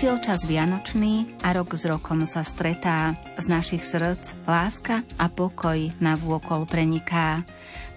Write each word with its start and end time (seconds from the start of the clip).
Prišiel 0.00 0.24
čas 0.24 0.48
vianočný 0.48 1.44
a 1.44 1.52
rok 1.52 1.76
s 1.76 1.84
rokom 1.84 2.24
sa 2.24 2.40
stretá. 2.40 3.20
Z 3.36 3.52
našich 3.52 3.84
srdc 3.84 4.32
láska 4.48 5.04
a 5.20 5.28
pokoj 5.28 5.76
na 6.00 6.16
vôkol 6.16 6.64
preniká. 6.64 7.44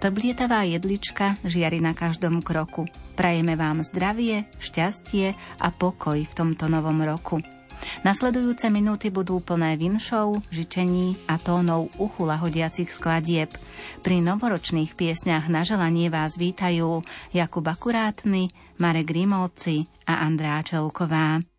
Trblietavá 0.04 0.68
jedlička 0.68 1.40
žiari 1.48 1.80
na 1.80 1.96
každom 1.96 2.44
kroku. 2.44 2.92
Prajeme 3.16 3.56
vám 3.56 3.88
zdravie, 3.88 4.44
šťastie 4.60 5.32
a 5.64 5.72
pokoj 5.72 6.20
v 6.20 6.34
tomto 6.36 6.68
novom 6.68 7.00
roku. 7.08 7.40
Nasledujúce 8.04 8.68
minúty 8.68 9.08
budú 9.08 9.40
plné 9.40 9.80
vinšov, 9.80 10.44
žičení 10.52 11.16
a 11.32 11.40
tónov 11.40 11.88
uchu 12.04 12.28
lahodiacich 12.28 12.92
skladieb. 12.92 13.48
Pri 14.04 14.20
novoročných 14.20 15.00
piesňach 15.00 15.48
na 15.48 15.64
želanie 15.64 16.12
vás 16.12 16.36
vítajú 16.36 17.00
Jakub 17.32 17.64
Akurátny, 17.64 18.52
Marek 18.76 19.08
Grimovci 19.08 19.88
a 20.04 20.20
Andrá 20.28 20.60
Čelková. 20.68 21.53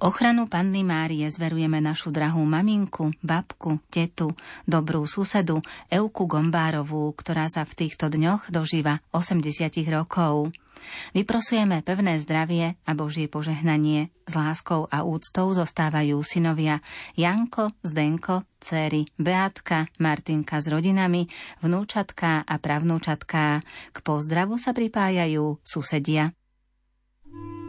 Ochranu 0.00 0.46
Panny 0.46 0.82
Márie 0.86 1.26
zverujeme 1.28 1.78
našu 1.82 2.08
drahú 2.10 2.42
maminku, 2.42 3.12
babku, 3.22 3.82
tetu, 3.92 4.32
dobrú 4.64 5.04
susedu 5.04 5.60
Euku 5.92 6.24
Gombárovú, 6.24 7.12
ktorá 7.14 7.46
sa 7.46 7.62
v 7.66 7.86
týchto 7.86 8.10
dňoch 8.10 8.50
dožíva 8.50 9.04
80 9.12 9.44
rokov. 9.92 10.50
Vyprosujeme 11.12 11.84
pevné 11.84 12.16
zdravie 12.22 12.78
a 12.86 12.90
Božie 12.96 13.28
požehnanie. 13.28 14.08
S 14.24 14.32
láskou 14.36 14.88
a 14.88 15.04
úctou 15.04 15.52
zostávajú 15.52 16.20
synovia 16.24 16.80
Janko, 17.16 17.72
Zdenko, 17.84 18.44
céry 18.60 19.04
Beatka, 19.16 19.88
Martinka 20.00 20.60
s 20.60 20.68
rodinami, 20.68 21.28
vnúčatká 21.60 22.44
a 22.44 22.54
pravnúčatká. 22.56 23.60
K 23.92 23.96
pozdravu 24.00 24.56
sa 24.56 24.72
pripájajú 24.72 25.60
susedia. 25.64 26.32
Každý 27.28 27.36
verný 27.36 27.67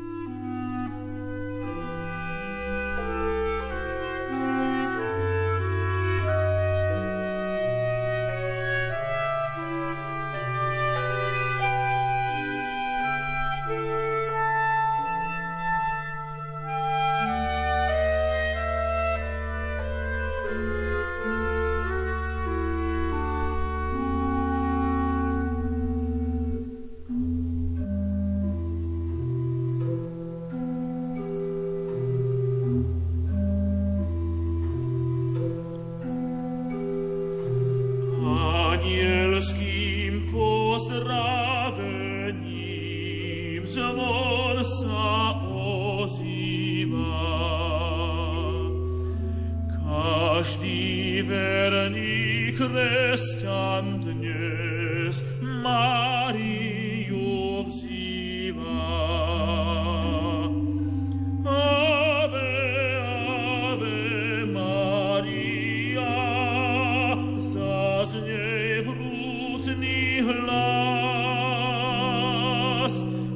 vrúcný 69.69 70.21
hlas. 70.25 70.49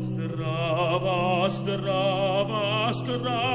Zdravá, 0.09 1.49
zdravá, 1.49 2.93
zdravá, 2.93 3.52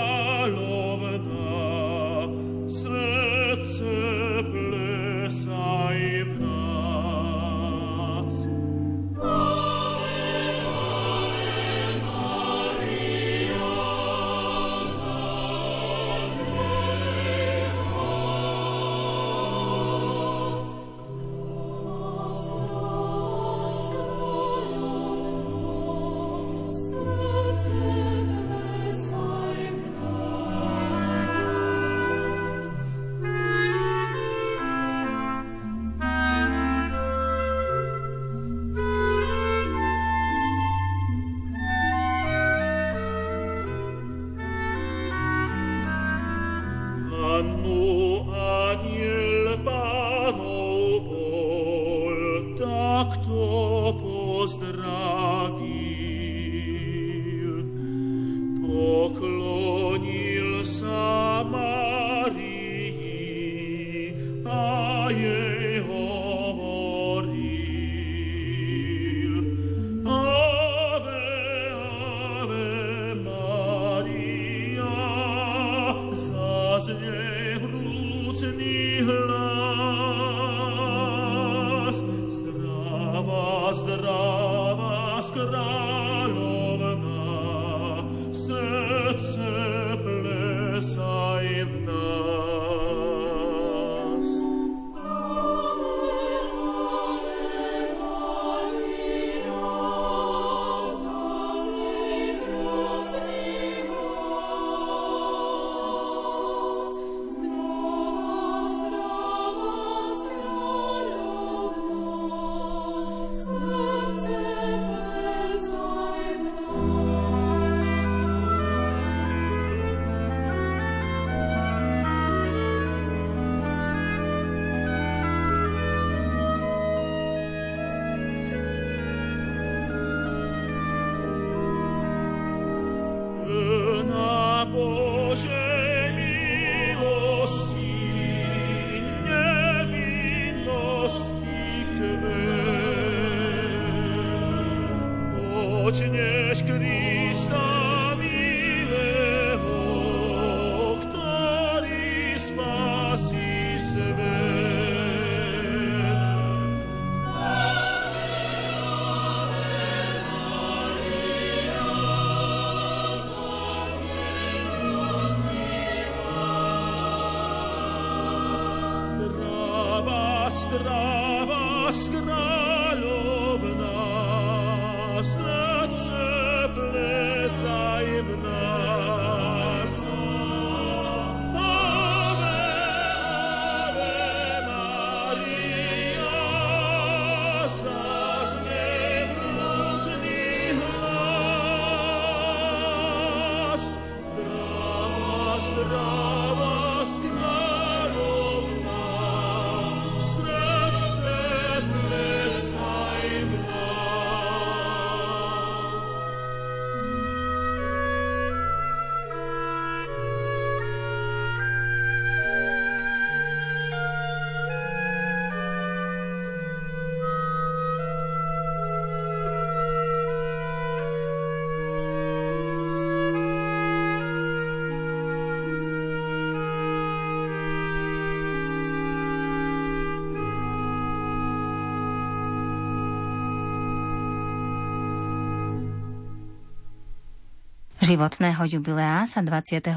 Životného 238.08 238.64
jubilea 238.64 239.28
sa 239.28 239.44
29. 239.44 239.92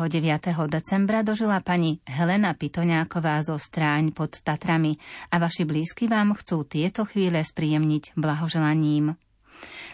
decembra 0.68 1.24
dožila 1.24 1.63
pani 1.63 2.03
Helena 2.03 2.51
Pitoňáková 2.51 3.39
zo 3.39 3.56
Stráň 3.56 4.12
pod 4.12 4.44
Tatrami 4.44 5.00
a 5.32 5.39
vaši 5.39 5.63
blízky 5.63 6.12
vám 6.12 6.36
chcú 6.36 6.68
tieto 6.68 7.08
chvíle 7.08 7.39
spríjemniť 7.39 8.20
blahoželaním. 8.20 9.15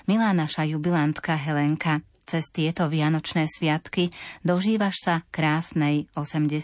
Milá 0.09 0.33
naša 0.33 0.65
jubilantka 0.65 1.38
Helenka, 1.38 2.01
cez 2.25 2.50
tieto 2.50 2.89
vianočné 2.89 3.45
sviatky 3.45 4.09
dožívaš 4.41 4.97
sa 4.97 5.15
krásnej 5.29 6.09
80 6.17 6.57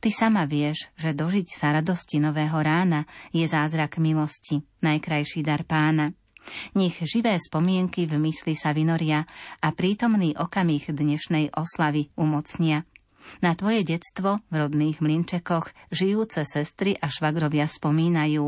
Ty 0.00 0.08
sama 0.08 0.48
vieš, 0.48 0.88
že 0.96 1.12
dožiť 1.12 1.48
sa 1.52 1.76
radosti 1.76 2.24
nového 2.24 2.56
rána 2.56 3.04
je 3.36 3.44
zázrak 3.44 4.00
milosti, 4.00 4.64
najkrajší 4.80 5.44
dar 5.44 5.60
pána. 5.68 6.08
Nech 6.76 7.00
živé 7.04 7.36
spomienky 7.40 8.04
v 8.04 8.20
mysli 8.22 8.54
sa 8.54 8.76
vynoria 8.76 9.24
a 9.60 9.68
prítomný 9.72 10.36
okamih 10.36 10.90
dnešnej 10.92 11.52
oslavy 11.56 12.12
umocnia. 12.18 12.84
Na 13.44 13.52
tvoje 13.52 13.84
detstvo 13.84 14.40
v 14.48 14.54
rodných 14.56 15.04
mlinčekoch 15.04 15.70
žijúce 15.92 16.48
sestry 16.48 16.96
a 16.96 17.12
švagrovia 17.12 17.68
spomínajú. 17.68 18.46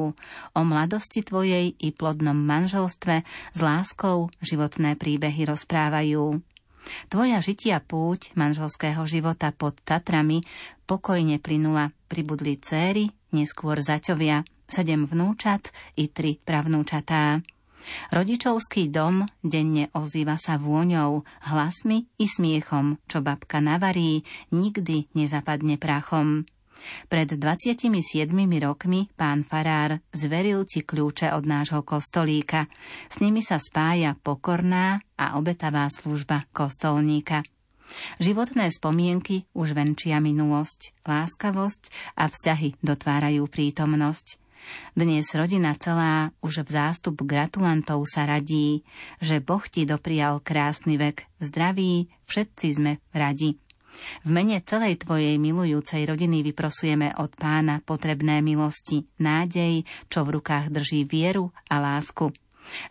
O 0.57 0.61
mladosti 0.64 1.21
tvojej 1.21 1.76
i 1.76 1.88
plodnom 1.92 2.37
manželstve 2.37 3.23
s 3.52 3.61
láskou 3.61 4.33
životné 4.40 4.97
príbehy 4.97 5.45
rozprávajú. 5.45 6.40
Tvoja 7.12 7.38
žitia 7.45 7.85
púť 7.85 8.33
manželského 8.40 9.04
života 9.04 9.52
pod 9.52 9.76
Tatrami 9.85 10.40
pokojne 10.88 11.37
plynula, 11.37 11.92
pribudli 12.09 12.57
céry, 12.57 13.12
neskôr 13.37 13.78
zaťovia, 13.85 14.42
sedem 14.64 15.04
vnúčat 15.04 15.71
i 16.00 16.09
tri 16.09 16.40
pravnúčatá. 16.40 17.45
Rodičovský 18.11 18.89
dom 18.91 19.29
denne 19.45 19.89
ozýva 19.97 20.37
sa 20.41 20.57
vôňou, 20.57 21.23
hlasmi 21.53 22.09
i 22.19 22.27
smiechom, 22.27 23.01
čo 23.07 23.21
babka 23.21 23.59
navarí, 23.63 24.25
nikdy 24.55 25.11
nezapadne 25.17 25.77
prachom. 25.77 26.45
Pred 27.13 27.37
27 27.37 27.93
rokmi 28.65 29.13
pán 29.13 29.45
Farár 29.45 30.01
zveril 30.17 30.65
ti 30.65 30.81
kľúče 30.81 31.29
od 31.37 31.45
nášho 31.45 31.85
kostolíka. 31.85 32.73
S 33.13 33.21
nimi 33.21 33.45
sa 33.45 33.61
spája 33.61 34.17
pokorná 34.17 35.05
a 35.21 35.37
obetavá 35.37 35.85
služba 35.93 36.49
kostolníka. 36.57 37.45
Životné 38.23 38.71
spomienky 38.71 39.45
už 39.53 39.75
venčia 39.77 40.23
minulosť, 40.23 40.95
láskavosť 41.05 42.15
a 42.17 42.31
vzťahy 42.31 42.81
dotvárajú 42.81 43.45
prítomnosť. 43.51 44.39
Dnes 44.95 45.31
rodina 45.33 45.76
celá 45.79 46.35
už 46.45 46.67
v 46.67 46.71
zástup 46.71 47.23
gratulantov 47.23 48.05
sa 48.05 48.26
radí, 48.26 48.83
že 49.23 49.38
Boh 49.38 49.62
ti 49.64 49.87
doprial 49.87 50.43
krásny 50.43 50.99
vek, 50.99 51.26
zdraví, 51.38 52.11
všetci 52.26 52.67
sme 52.75 52.93
radi. 53.14 53.59
V 54.23 54.31
mene 54.31 54.62
celej 54.62 55.02
tvojej 55.02 55.35
milujúcej 55.37 56.07
rodiny 56.07 56.47
vyprosujeme 56.47 57.11
od 57.19 57.35
pána 57.35 57.83
potrebné 57.83 58.38
milosti, 58.38 59.07
nádej, 59.19 59.83
čo 60.07 60.23
v 60.23 60.38
rukách 60.38 60.71
drží 60.71 61.07
vieru 61.07 61.50
a 61.67 61.83
lásku. 61.83 62.31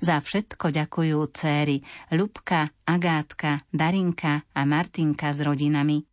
Za 0.04 0.20
všetko 0.20 0.76
ďakujú 0.76 1.18
céry 1.32 1.80
Ľubka, 2.12 2.74
Agátka, 2.84 3.64
Darinka 3.72 4.44
a 4.52 4.62
Martinka 4.68 5.32
s 5.32 5.40
rodinami. 5.40 6.04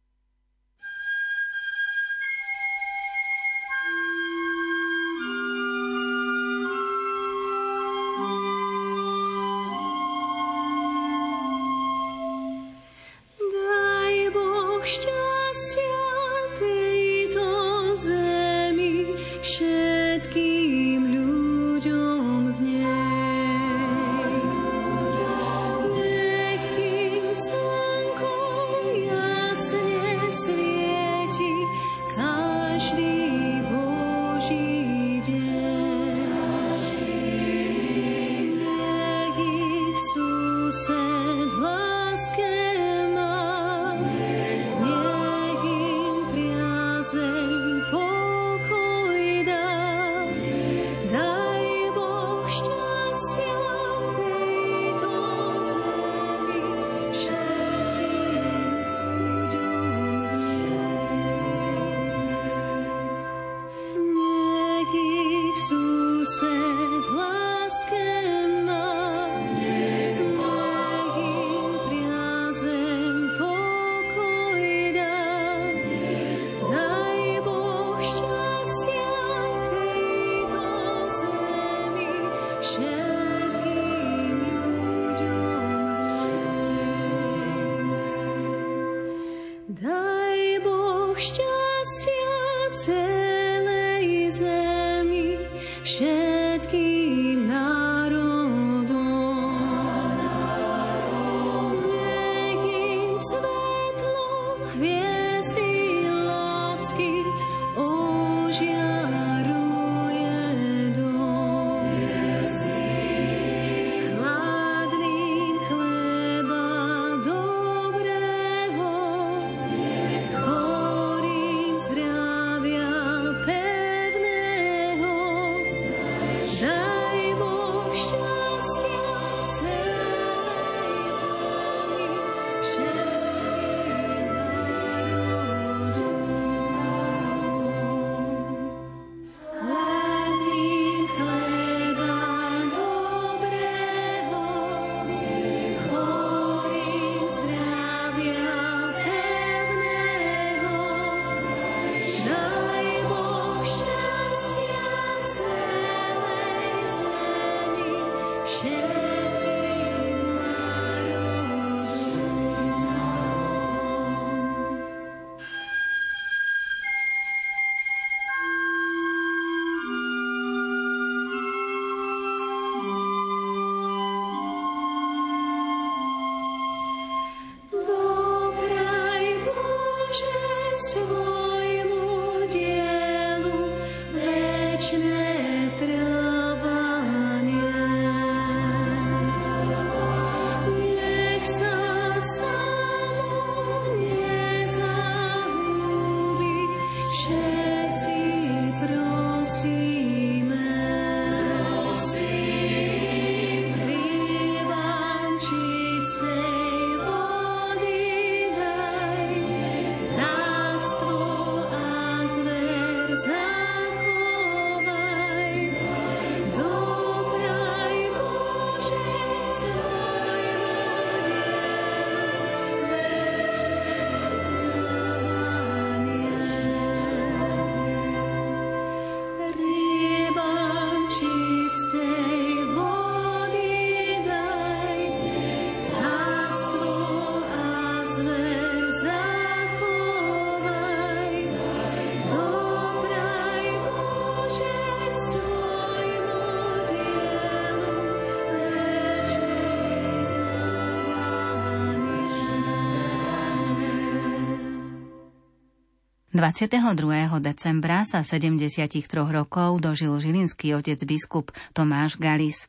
22. 256.36 257.32
decembra 257.40 258.04
sa 258.04 258.20
73 258.20 259.08
rokov 259.08 259.80
dožil 259.80 260.12
žilinský 260.20 260.76
otec 260.76 261.00
biskup 261.08 261.48
Tomáš 261.72 262.20
Galis. 262.20 262.68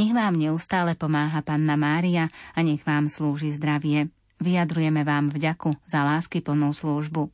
Nech 0.00 0.16
vám 0.16 0.40
neustále 0.40 0.96
pomáha 0.96 1.44
Panna 1.44 1.76
Mária 1.76 2.32
a 2.56 2.64
nech 2.64 2.80
vám 2.88 3.12
slúži 3.12 3.52
zdravie. 3.52 4.08
Vyjadrujeme 4.40 5.04
vám 5.04 5.28
vďaku 5.28 5.76
za 5.84 6.08
lásky 6.08 6.40
plnú 6.40 6.72
službu. 6.72 7.28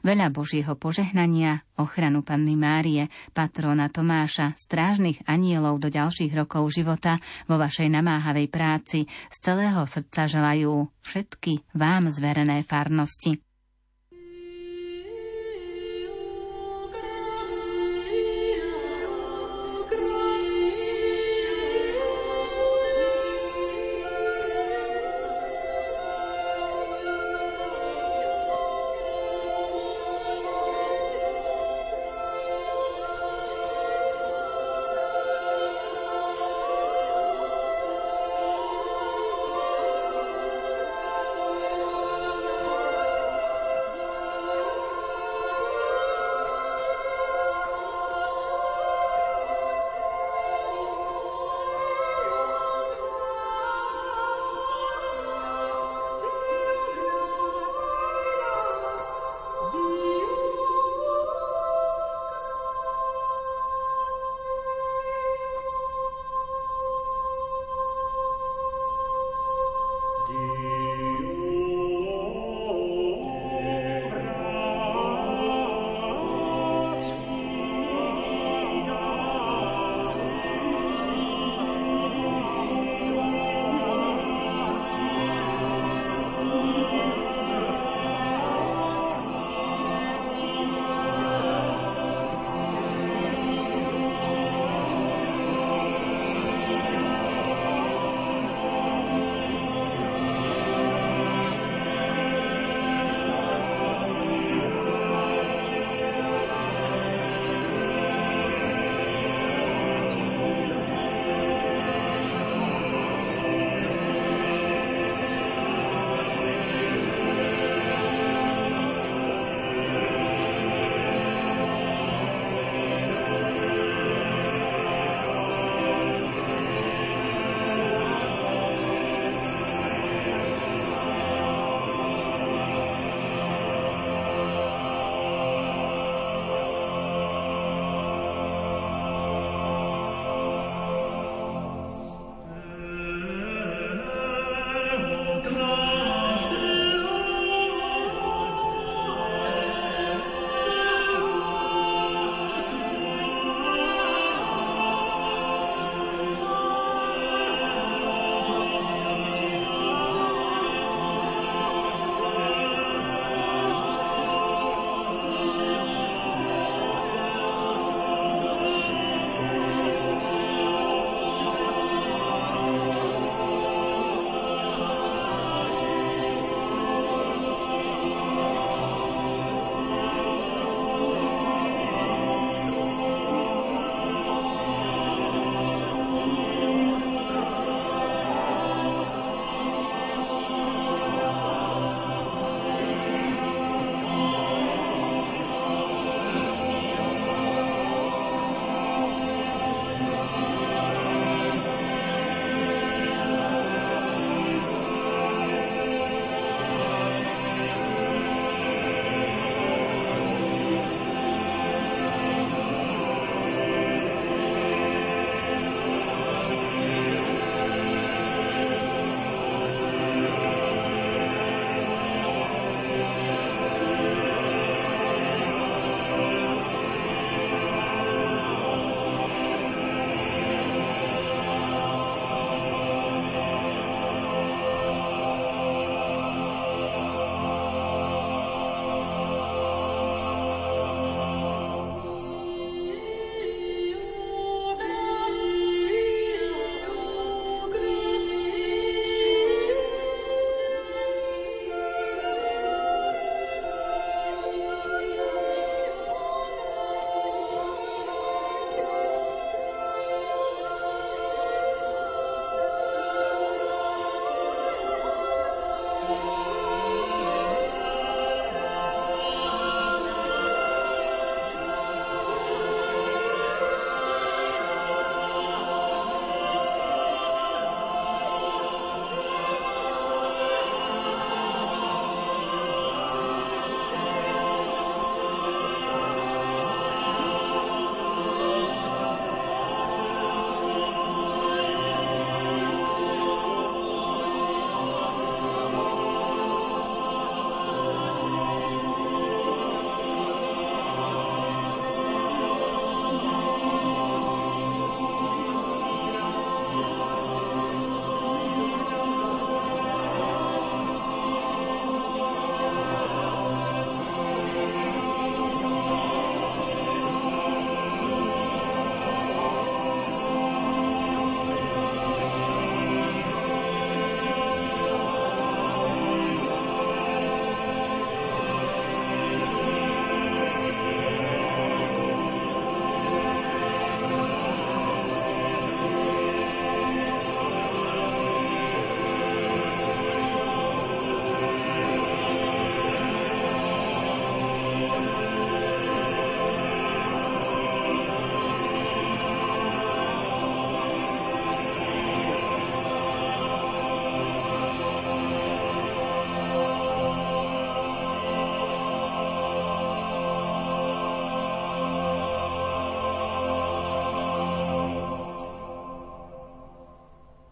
Veľa 0.00 0.32
Božieho 0.32 0.72
požehnania, 0.80 1.60
ochranu 1.76 2.24
Panny 2.24 2.56
Márie, 2.56 3.12
patrona 3.36 3.92
Tomáša, 3.92 4.56
strážnych 4.56 5.20
anielov 5.28 5.76
do 5.76 5.92
ďalších 5.92 6.32
rokov 6.32 6.72
života 6.72 7.20
vo 7.44 7.60
vašej 7.60 7.92
namáhavej 7.92 8.48
práci 8.48 9.04
z 9.28 9.36
celého 9.44 9.84
srdca 9.84 10.24
želajú 10.24 10.88
všetky 11.04 11.76
vám 11.76 12.08
zverené 12.08 12.64
farnosti. 12.64 13.44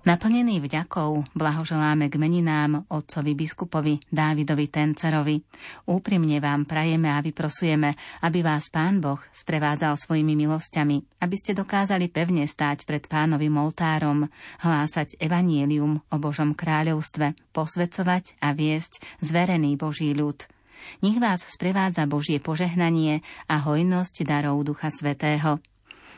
Naplnený 0.07 0.63
vďakou 0.63 1.35
blahoželáme 1.35 2.07
k 2.07 2.15
meninám 2.15 2.87
otcovi 2.95 3.35
biskupovi 3.35 3.99
Dávidovi 4.07 4.71
Tencerovi. 4.71 5.43
Úprimne 5.91 6.39
vám 6.39 6.63
prajeme 6.63 7.11
a 7.11 7.19
vyprosujeme, 7.19 7.91
aby 8.23 8.39
vás 8.39 8.71
Pán 8.71 9.03
Boh 9.03 9.19
sprevádzal 9.35 9.99
svojimi 9.99 10.39
milosťami, 10.39 11.27
aby 11.27 11.35
ste 11.35 11.59
dokázali 11.59 12.07
pevne 12.07 12.47
stáť 12.47 12.87
pred 12.87 13.03
pánovým 13.11 13.59
oltárom, 13.59 14.31
hlásať 14.63 15.19
evanielium 15.19 15.99
o 15.99 16.17
Božom 16.23 16.55
kráľovstve, 16.55 17.35
posvedcovať 17.51 18.39
a 18.39 18.55
viesť 18.55 19.03
zverený 19.19 19.75
Boží 19.75 20.15
ľud. 20.15 20.39
Nech 21.03 21.19
vás 21.19 21.43
sprevádza 21.51 22.07
Božie 22.07 22.39
požehnanie 22.39 23.27
a 23.51 23.59
hojnosť 23.59 24.23
darov 24.23 24.63
Ducha 24.63 24.87
Svetého. 24.95 25.59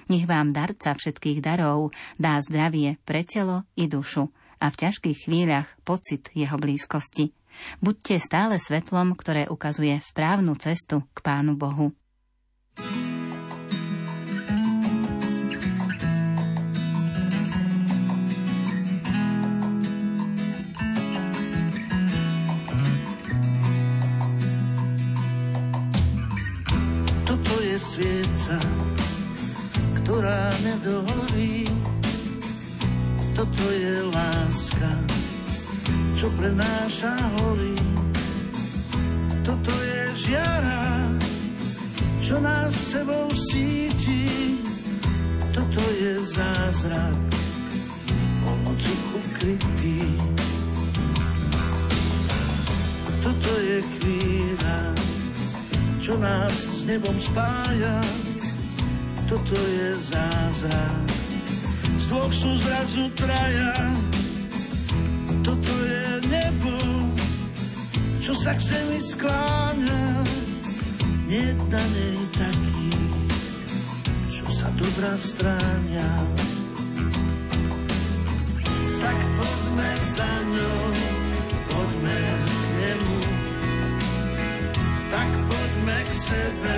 Nech 0.09 0.25
vám 0.25 0.57
darca 0.57 0.97
všetkých 0.97 1.45
darov 1.45 1.93
dá 2.17 2.41
zdravie 2.41 2.97
pre 3.05 3.25
telo 3.29 3.69
i 3.77 3.89
dušu 3.89 4.29
a 4.59 4.67
v 4.73 4.79
ťažkých 4.81 5.29
chvíľach 5.29 5.69
pocit 5.85 6.33
jeho 6.33 6.57
blízkosti. 6.57 7.31
Buďte 7.85 8.17
stále 8.23 8.57
svetlom, 8.57 9.13
ktoré 9.19 9.51
ukazuje 9.51 9.95
správnu 10.01 10.57
cestu 10.57 11.05
k 11.13 11.19
Pánu 11.21 11.59
Bohu. 11.59 11.93
Toto 12.79 13.08
ktorá 30.29 30.53
nedohorí. 30.61 31.65
Toto 33.33 33.65
je 33.73 33.97
láska, 34.13 34.93
čo 36.13 36.29
prenáša 36.37 37.17
hory. 37.41 37.81
Toto 39.41 39.73
je 39.73 40.29
žiara, 40.29 41.09
čo 42.21 42.37
nás 42.45 42.77
sebou 42.77 43.33
síti. 43.33 44.29
Toto 45.57 45.81
je 45.97 46.21
zázrak, 46.21 47.17
v 48.13 48.27
pomoci 48.45 48.93
ukrytý. 49.17 50.05
Toto 53.25 53.51
je 53.65 53.79
chvíľa, 53.97 54.79
čo 55.97 56.21
nás 56.21 56.53
s 56.53 56.85
nebom 56.85 57.17
spája 57.17 58.28
toto 59.29 59.53
je 59.61 59.89
zázrak. 60.09 61.05
Z 62.01 62.05
dvoch 62.09 62.33
sú 62.33 62.57
zrazu 62.57 63.13
traja, 63.13 63.77
toto 65.45 65.73
je 65.85 66.09
nebo, 66.33 66.75
čo 68.17 68.33
sa 68.33 68.57
k 68.57 68.61
zemi 68.65 68.97
skláňa. 68.97 70.25
Nie 71.29 71.53
na 71.69 71.85
nej 71.93 72.17
taký, 72.33 72.89
čo 74.33 74.49
sa 74.49 74.73
dobrá 74.81 75.13
stráňa. 75.13 76.09
Tak 78.99 79.19
poďme 79.37 79.91
za 80.09 80.33
ňou, 80.49 80.85
poďme 81.69 82.19
k 82.49 82.51
nemu, 82.81 83.19
tak 85.13 85.31
poďme 85.53 85.99
k 86.01 86.11
sebe, 86.17 86.77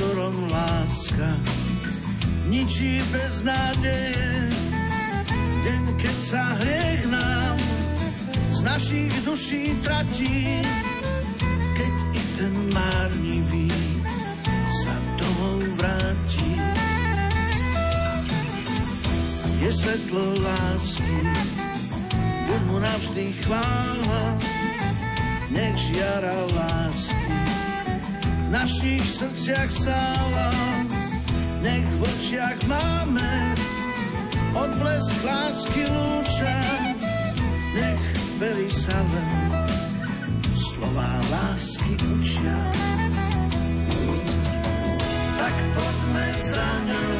ktorom 0.00 0.48
láska 0.48 1.28
ničí 2.48 3.04
bez 3.12 3.44
nádeje. 3.44 4.32
Deň, 5.60 5.84
keď 6.00 6.18
sa 6.24 6.40
hriech 6.56 7.04
nám 7.04 7.56
z 8.48 8.58
našich 8.64 9.12
duší 9.28 9.76
tratí, 9.84 10.64
keď 11.76 11.94
i 12.16 12.22
ten 12.32 12.54
márnivý 12.72 13.68
sa 14.72 14.96
domov 15.20 15.68
vráti. 15.76 16.52
Je 19.60 19.68
svetlo 19.68 20.24
lásky, 20.40 21.18
buď 22.48 22.60
mu 22.72 22.76
navždy 22.80 23.36
chvála, 23.44 24.24
nech 25.52 25.76
žiara 25.76 26.40
lásky 26.56 27.19
našich 28.50 29.06
srdciach 29.06 29.70
sála, 29.70 30.50
nech 31.62 31.86
v 31.86 31.98
očiach 32.02 32.58
máme 32.66 33.30
odblesk 34.58 35.14
lásky 35.22 35.86
lúča, 35.86 36.58
nech 37.78 38.02
berí 38.42 38.66
sa 38.68 38.98
len 38.98 39.30
slova 40.50 41.22
lásky 41.30 41.94
učia. 42.18 42.58
Tak 45.38 45.54
poďme 45.78 46.26
za 46.42 46.70
ňou, 46.90 47.19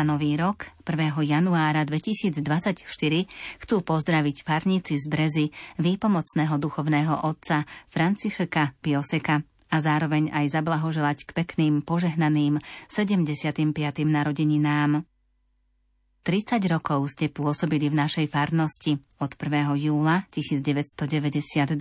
na 0.00 0.16
Nový 0.16 0.32
rok, 0.32 0.64
1. 0.88 1.12
januára 1.28 1.84
2024, 1.84 2.40
chcú 3.60 3.76
pozdraviť 3.84 4.36
farníci 4.48 4.96
z 4.96 5.04
Brezy 5.12 5.46
výpomocného 5.76 6.56
duchovného 6.56 7.28
otca 7.28 7.68
Francišeka 7.92 8.80
Pioseka 8.80 9.44
a 9.44 9.76
zároveň 9.76 10.32
aj 10.32 10.56
zablahoželať 10.56 11.28
k 11.28 11.30
pekným, 11.36 11.84
požehnaným 11.84 12.64
75. 12.88 13.76
narodeninám. 14.08 15.04
30 16.24 16.64
rokov 16.72 17.12
ste 17.12 17.28
pôsobili 17.28 17.92
v 17.92 18.00
našej 18.00 18.32
farnosti 18.32 18.96
od 19.20 19.36
1. 19.36 19.84
júla 19.84 20.24
1992 20.32 21.76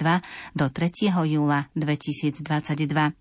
do 0.59 0.65
3. 0.67 1.07
júla 1.23 1.71
2022. 1.71 3.15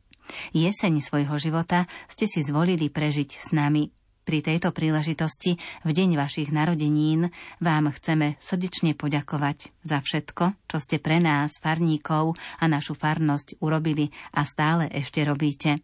Jeseň 0.58 0.92
svojho 0.98 1.38
života 1.38 1.86
ste 2.10 2.26
si 2.26 2.42
zvolili 2.42 2.90
prežiť 2.90 3.30
s 3.30 3.54
nami. 3.54 3.94
Pri 4.28 4.44
tejto 4.44 4.76
príležitosti 4.76 5.56
v 5.88 5.90
deň 5.96 6.20
vašich 6.20 6.52
narodenín 6.52 7.32
vám 7.64 7.88
chceme 7.96 8.36
srdečne 8.36 8.92
poďakovať 8.92 9.72
za 9.80 10.04
všetko, 10.04 10.68
čo 10.68 10.76
ste 10.84 11.00
pre 11.00 11.16
nás, 11.16 11.56
farníkov 11.56 12.36
a 12.60 12.68
našu 12.68 12.92
farnosť 12.92 13.56
urobili 13.64 14.12
a 14.36 14.44
stále 14.44 14.92
ešte 14.92 15.24
robíte. 15.24 15.80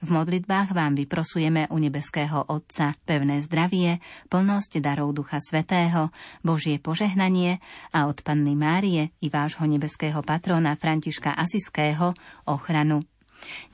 V 0.00 0.08
modlitbách 0.08 0.72
vám 0.72 0.96
vyprosujeme 0.96 1.68
u 1.68 1.76
nebeského 1.76 2.48
Otca 2.48 2.96
pevné 3.04 3.44
zdravie, 3.44 4.00
plnosť 4.32 4.80
darov 4.80 5.12
Ducha 5.12 5.36
Svetého, 5.36 6.08
Božie 6.40 6.80
požehnanie 6.80 7.60
a 7.92 8.08
od 8.08 8.24
Panny 8.24 8.56
Márie 8.56 9.12
i 9.20 9.28
vášho 9.28 9.68
nebeského 9.68 10.24
patrona 10.24 10.80
Františka 10.80 11.36
Asiského 11.36 12.16
ochranu. 12.48 13.04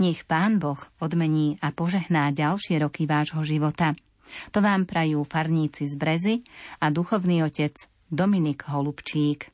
Nech 0.02 0.26
Pán 0.26 0.58
Boh 0.58 0.80
odmení 0.98 1.54
a 1.62 1.70
požehná 1.70 2.34
ďalšie 2.34 2.82
roky 2.82 3.06
vášho 3.06 3.46
života– 3.46 3.94
to 4.50 4.58
vám 4.60 4.84
prajú 4.88 5.24
farníci 5.24 5.88
z 5.88 5.94
Brezy 5.98 6.36
a 6.80 6.90
duchovný 6.90 7.44
otec 7.44 7.74
Dominik 8.08 8.64
Holubčík. 8.68 9.52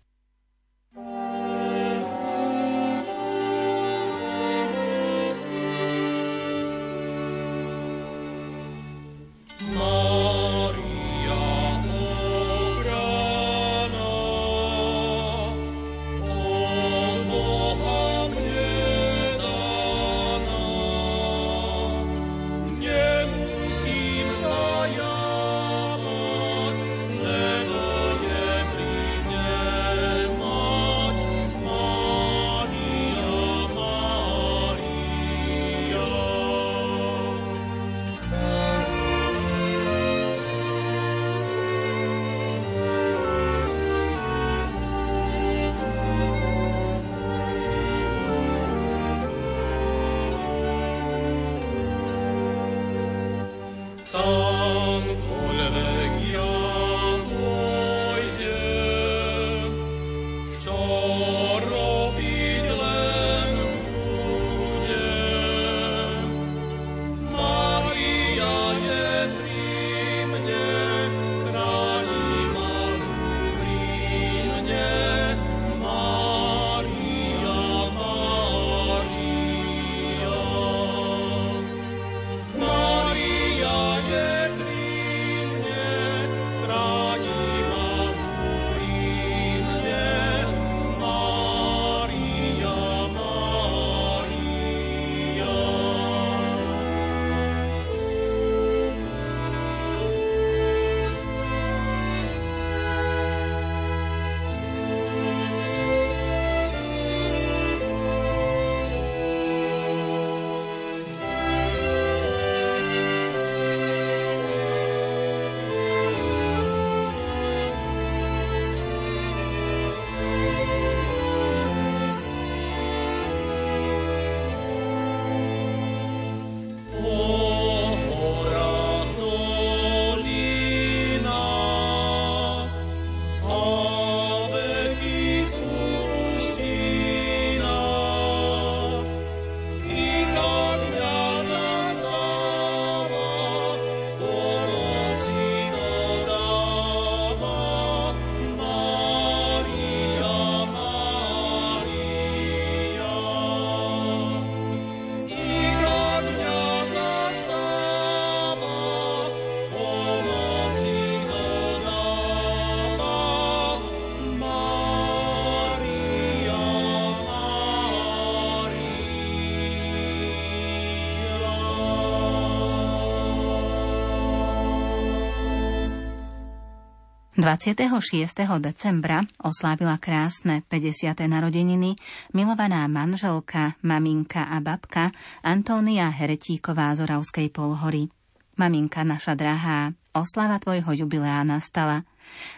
...26. 177.45 178.41
decembra 178.57 179.21
oslávila 179.37 180.01
krásne 180.01 180.65
50. 180.65 181.13
narodeniny 181.29 181.93
milovaná 182.33 182.89
manželka, 182.89 183.77
maminka 183.85 184.49
a 184.49 184.65
babka 184.65 185.13
Antónia 185.45 186.09
Heretíková 186.09 186.97
z 186.97 187.05
Oravskej 187.05 187.53
polhory. 187.53 188.09
Maminka 188.57 189.05
naša 189.05 189.37
drahá, 189.37 189.93
oslava 190.17 190.57
tvojho 190.57 191.05
jubilea 191.05 191.45
nastala. 191.45 192.09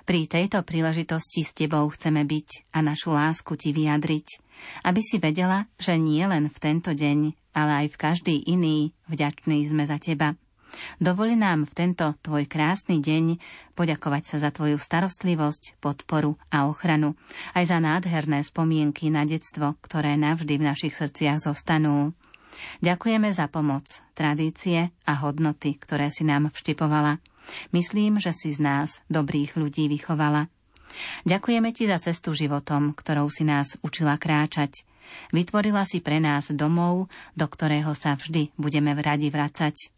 Pri 0.07 0.31
tejto 0.31 0.63
príležitosti 0.63 1.43
s 1.43 1.51
tebou 1.51 1.91
chceme 1.91 2.23
byť 2.23 2.71
a 2.71 2.79
našu 2.79 3.11
lásku 3.11 3.59
ti 3.59 3.75
vyjadriť, 3.75 4.27
aby 4.87 5.03
si 5.03 5.19
vedela, 5.19 5.67
že 5.83 5.99
nie 5.99 6.23
len 6.23 6.47
v 6.47 6.59
tento 6.63 6.95
deň, 6.95 7.35
ale 7.59 7.73
aj 7.83 7.87
v 7.91 7.97
každý 7.99 8.35
iný 8.47 8.95
vďační 9.11 9.67
sme 9.67 9.83
za 9.83 9.99
teba. 9.99 10.39
Dovoli 10.99 11.37
nám 11.37 11.69
v 11.69 11.73
tento 11.73 12.17
tvoj 12.21 12.49
krásny 12.49 13.01
deň 13.01 13.39
poďakovať 13.77 14.23
sa 14.25 14.37
za 14.49 14.51
tvoju 14.53 14.81
starostlivosť, 14.81 15.81
podporu 15.81 16.41
a 16.49 16.69
ochranu, 16.69 17.15
aj 17.53 17.65
za 17.71 17.79
nádherné 17.81 18.41
spomienky 18.43 19.13
na 19.13 19.29
detstvo, 19.29 19.77
ktoré 19.85 20.17
navždy 20.17 20.57
v 20.57 20.67
našich 20.67 20.95
srdciach 20.97 21.41
zostanú. 21.41 22.17
Ďakujeme 22.81 23.29
za 23.37 23.53
pomoc, 23.53 23.85
tradície 24.17 24.89
a 25.05 25.13
hodnoty, 25.21 25.77
ktoré 25.77 26.09
si 26.09 26.25
nám 26.25 26.49
vštipovala. 26.49 27.21
Myslím, 27.71 28.19
že 28.19 28.33
si 28.33 28.51
z 28.51 28.59
nás 28.65 29.05
dobrých 29.13 29.55
ľudí 29.61 29.87
vychovala. 29.93 30.49
Ďakujeme 31.29 31.71
ti 31.77 31.85
za 31.85 32.01
cestu 32.01 32.33
životom, 32.33 32.97
ktorou 32.97 33.29
si 33.29 33.45
nás 33.45 33.77
učila 33.85 34.17
kráčať. 34.17 34.87
Vytvorila 35.31 35.87
si 35.87 36.03
pre 36.03 36.19
nás 36.19 36.51
domov, 36.51 37.07
do 37.39 37.47
ktorého 37.47 37.95
sa 37.95 38.19
vždy 38.19 38.51
budeme 38.59 38.97
radi 38.97 39.31
vracať. 39.31 39.96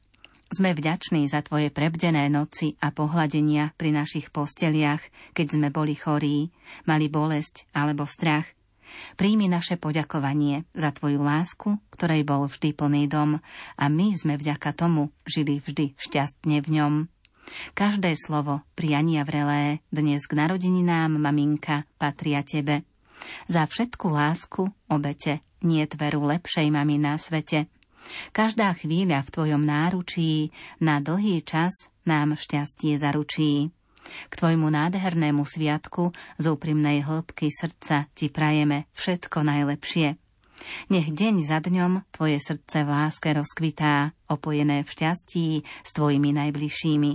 Sme 0.49 0.73
vďační 0.73 1.29
za 1.29 1.45
tvoje 1.45 1.69
prebdené 1.69 2.33
noci 2.33 2.73
a 2.81 2.89
pohľadenia 2.89 3.77
pri 3.77 3.93
našich 3.93 4.33
posteliach, 4.33 5.05
keď 5.37 5.47
sme 5.61 5.69
boli 5.69 5.93
chorí, 5.93 6.49
mali 6.89 7.13
bolesť 7.13 7.69
alebo 7.77 8.09
strach. 8.09 8.49
Príjmi 9.21 9.53
naše 9.53 9.77
poďakovanie 9.77 10.65
za 10.73 10.89
tvoju 10.97 11.21
lásku, 11.21 11.77
ktorej 11.93 12.25
bol 12.25 12.49
vždy 12.49 12.73
plný 12.73 13.13
dom 13.13 13.45
a 13.77 13.85
my 13.93 14.17
sme 14.17 14.41
vďaka 14.41 14.73
tomu 14.73 15.13
žili 15.29 15.61
vždy 15.61 15.93
šťastne 16.01 16.65
v 16.65 16.69
ňom. 16.81 16.95
Každé 17.77 18.17
slovo, 18.17 18.65
priania 18.73 19.29
vrelé, 19.29 19.85
dnes 19.93 20.25
k 20.25 20.33
narodeninám, 20.33 21.13
maminka, 21.13 21.85
patria 22.01 22.41
tebe. 22.41 22.89
Za 23.53 23.69
všetku 23.69 24.09
lásku, 24.09 24.65
obete, 24.89 25.45
nie 25.61 25.85
veru 25.85 26.25
lepšej 26.25 26.73
mami 26.73 26.97
na 26.97 27.21
svete– 27.21 27.69
Každá 28.33 28.73
chvíľa 28.77 29.25
v 29.25 29.33
tvojom 29.33 29.62
náručí 29.64 30.55
na 30.81 31.01
dlhý 31.01 31.42
čas 31.44 31.92
nám 32.09 32.37
šťastie 32.37 32.97
zaručí. 32.97 33.68
K 34.29 34.33
tvojmu 34.33 34.73
nádhernému 34.73 35.44
sviatku 35.44 36.16
z 36.40 36.44
úprimnej 36.49 37.05
hĺbky 37.05 37.53
srdca 37.53 38.09
ti 38.16 38.33
prajeme 38.33 38.88
všetko 38.97 39.44
najlepšie. 39.44 40.16
Nech 40.90 41.09
deň 41.14 41.47
za 41.47 41.62
dňom 41.62 42.09
tvoje 42.11 42.42
srdce 42.42 42.83
v 42.83 42.88
láske 42.90 43.31
rozkvitá, 43.31 44.11
opojené 44.27 44.83
v 44.83 44.88
šťastí 44.90 45.47
s 45.62 45.90
tvojimi 45.94 46.35
najbližšími. 46.35 47.12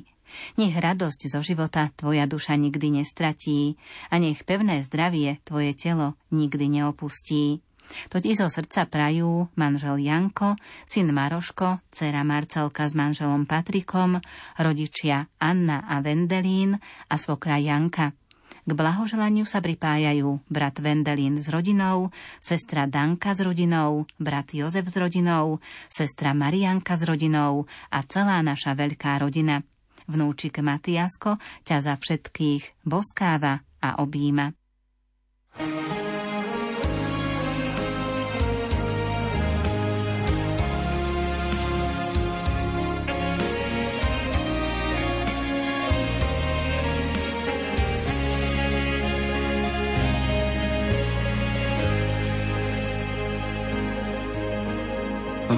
Nech 0.58 0.73
radosť 0.73 1.29
zo 1.29 1.41
života 1.45 1.93
tvoja 1.93 2.25
duša 2.25 2.58
nikdy 2.58 3.03
nestratí 3.03 3.77
a 4.10 4.17
nech 4.17 4.41
pevné 4.47 4.82
zdravie 4.82 5.38
tvoje 5.45 5.77
telo 5.77 6.17
nikdy 6.34 6.82
neopustí. 6.82 7.62
To 8.10 8.17
zo 8.19 8.48
srdca 8.50 8.89
prajú 8.89 9.48
manžel 9.56 10.02
Janko, 10.02 10.58
syn 10.86 11.13
Maroško, 11.13 11.84
dcera 11.93 12.26
Marcelka 12.26 12.89
s 12.89 12.93
manželom 12.98 13.46
Patrikom, 13.46 14.17
rodičia 14.58 15.30
Anna 15.38 15.86
a 15.86 16.02
Vendelín 16.02 16.78
a 17.10 17.15
svokra 17.15 17.62
Janka. 17.62 18.13
K 18.63 18.72
blahoželaniu 18.72 19.43
sa 19.43 19.60
pripájajú 19.60 20.39
brat 20.48 20.80
Vendelín 20.80 21.36
s 21.36 21.52
rodinou, 21.52 22.15
sestra 22.39 22.88
Danka 22.88 23.36
s 23.36 23.43
rodinou, 23.43 24.08
brat 24.15 24.56
Jozef 24.56 24.88
s 24.88 24.96
rodinou, 24.96 25.60
sestra 25.91 26.32
Marianka 26.32 26.96
s 26.96 27.04
rodinou 27.04 27.67
a 27.91 28.00
celá 28.08 28.39
naša 28.39 28.72
veľká 28.72 29.19
rodina. 29.19 29.60
Vnúčik 30.08 30.63
Matiasko 30.63 31.39
ťa 31.67 31.78
za 31.84 31.93
všetkých 32.00 32.88
boskáva 32.88 33.60
a 33.84 34.00
objíma. 34.00 34.56
thank 35.54 36.08
you 36.08 36.12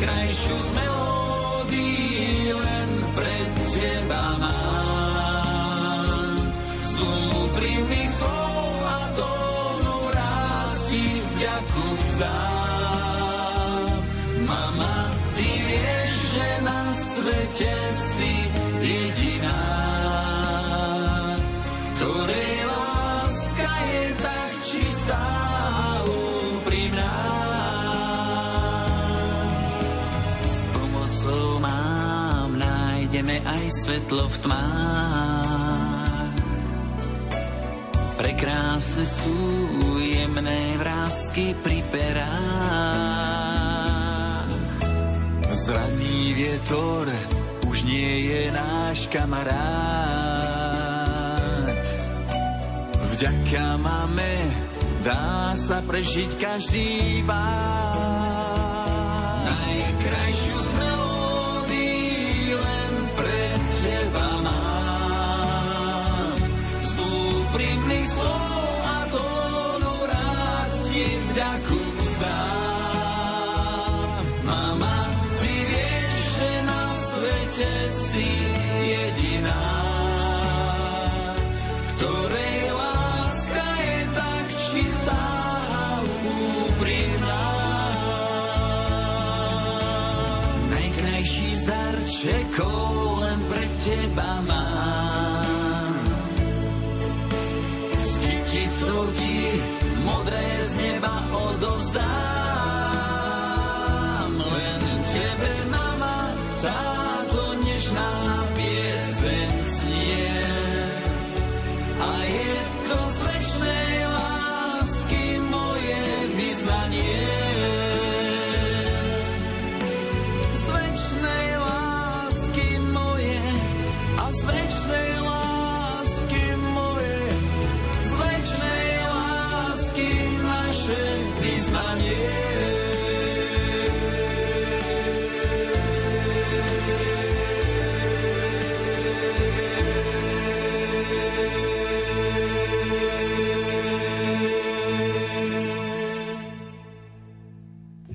najkrajšiu 0.00 0.56
z 0.56 0.70
melódií 0.80 2.56
len 2.56 2.90
pre 3.12 3.36
teba 3.68 4.40
mám. 4.40 6.40
Z 6.80 7.04
úprimných 7.04 8.08
slov 8.08 8.80
a 8.80 9.12
tónu 9.12 9.96
rád 10.16 10.72
ti 10.88 11.04
vďaku 11.04 11.84
vzdám. 12.00 13.92
Mama, 14.48 15.12
ty 15.36 15.68
vieš, 15.68 16.12
že 16.32 16.48
na 16.64 16.80
svete 16.96 17.76
si 17.92 18.32
jediná, 18.80 19.29
aj 33.50 33.66
svetlo 33.82 34.30
v 34.30 34.36
tmách. 34.46 36.34
Prekrásne 38.20 39.02
sú 39.08 39.34
jemné 39.98 40.76
vrázky 40.78 41.56
pri 41.58 41.82
perách. 41.90 42.30
Zradný 45.50 46.32
vietor 46.36 47.10
už 47.66 47.84
nie 47.88 48.30
je 48.30 48.52
náš 48.54 49.08
kamarát. 49.10 49.50
Vďaka 53.16 53.76
máme 53.76 54.32
dá 55.04 55.56
sa 55.56 55.80
prežiť 55.84 56.36
každý 56.36 57.20
bár. 57.24 57.89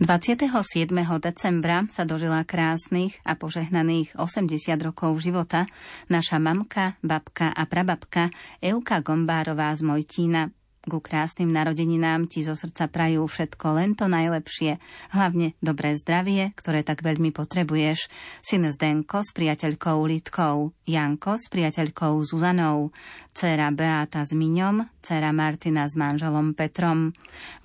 ...27. 0.05 0.93
decembra 1.17 1.89
sa 1.89 2.05
dožila 2.05 2.45
krásnych 2.45 3.17
a 3.25 3.33
požehnaných 3.33 4.13
80 4.13 4.77
rokov 4.85 5.17
života 5.17 5.65
naša 6.13 6.37
mamka, 6.37 6.93
babka 7.01 7.49
a 7.49 7.65
prababka 7.65 8.29
Euka 8.61 9.01
Gombárová 9.01 9.73
z 9.73 9.81
Mojtína. 9.81 10.53
Ku 10.85 11.01
krásnym 11.01 11.49
narodeninám 11.49 12.29
ti 12.29 12.45
zo 12.45 12.53
srdca 12.53 12.85
prajú 12.85 13.25
všetko 13.25 13.67
len 13.73 13.97
to 13.97 14.05
najlepšie, 14.05 14.77
hlavne 15.17 15.57
dobré 15.57 15.97
zdravie, 15.97 16.53
ktoré 16.53 16.85
tak 16.85 17.01
veľmi 17.01 17.33
potrebuješ. 17.33 18.05
Syn 18.45 18.69
Zdenko 18.69 19.25
s 19.25 19.33
priateľkou 19.33 20.05
Litkou, 20.05 20.77
Janko 20.85 21.41
s 21.41 21.49
priateľkou 21.49 22.21
Zuzanou, 22.21 22.93
dcera 23.33 23.73
Beata 23.73 24.21
s 24.21 24.37
Miňom, 24.37 24.85
dcera 25.01 25.33
Martina 25.33 25.89
s 25.89 25.97
manželom 25.97 26.53
Petrom. 26.53 27.09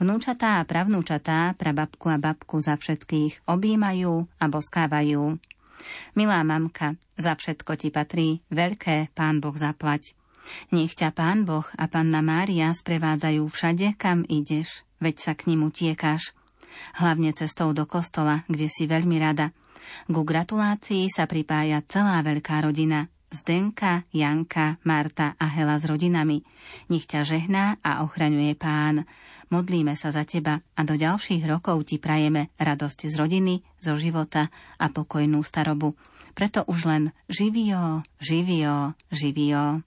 Vnúčatá 0.00 0.56
a 0.56 0.64
pravnúčatá 0.64 1.52
prababku 1.60 2.08
a 2.08 2.16
babku 2.16 2.64
za 2.64 2.80
všetkých 2.80 3.44
objímajú 3.44 4.24
a 4.40 4.44
boskávajú. 4.48 5.36
Milá 6.16 6.40
mamka, 6.40 6.96
za 7.20 7.36
všetko 7.36 7.72
ti 7.76 7.88
patrí, 7.92 8.40
veľké 8.48 9.12
pán 9.12 9.44
Boh 9.44 9.56
zaplať. 9.56 10.16
Nech 10.70 10.94
ťa 10.94 11.10
Pán 11.14 11.46
Boh 11.46 11.66
a 11.76 11.84
Panna 11.90 12.22
Mária 12.22 12.70
sprevádzajú 12.70 13.42
všade, 13.46 13.98
kam 13.98 14.26
ideš, 14.26 14.86
veď 15.02 15.16
sa 15.18 15.32
k 15.34 15.50
ním 15.50 15.66
utiekáš. 15.66 16.36
Hlavne 16.98 17.34
cestou 17.34 17.74
do 17.74 17.84
kostola, 17.84 18.46
kde 18.46 18.70
si 18.70 18.86
veľmi 18.86 19.16
rada. 19.18 19.50
Ku 20.06 20.22
gratulácii 20.22 21.10
sa 21.10 21.26
pripája 21.26 21.82
celá 21.86 22.22
veľká 22.22 22.62
rodina. 22.62 23.10
Zdenka, 23.30 24.02
Janka, 24.10 24.82
Marta 24.82 25.38
a 25.38 25.46
Hela 25.46 25.78
s 25.78 25.86
rodinami. 25.86 26.42
Nech 26.90 27.06
ťa 27.06 27.22
žehná 27.22 27.78
a 27.78 28.02
ochraňuje 28.02 28.58
pán. 28.58 29.06
Modlíme 29.50 29.94
sa 29.94 30.10
za 30.10 30.26
teba 30.26 30.62
a 30.74 30.80
do 30.82 30.98
ďalších 30.98 31.42
rokov 31.46 31.86
ti 31.86 32.02
prajeme 32.02 32.50
radosť 32.58 33.06
z 33.06 33.14
rodiny, 33.18 33.54
zo 33.78 33.94
života 33.98 34.50
a 34.78 34.86
pokojnú 34.90 35.42
starobu. 35.46 35.94
Preto 36.34 36.66
už 36.66 36.86
len 36.86 37.04
živio, 37.26 38.02
živio, 38.22 38.94
živio. 39.10 39.82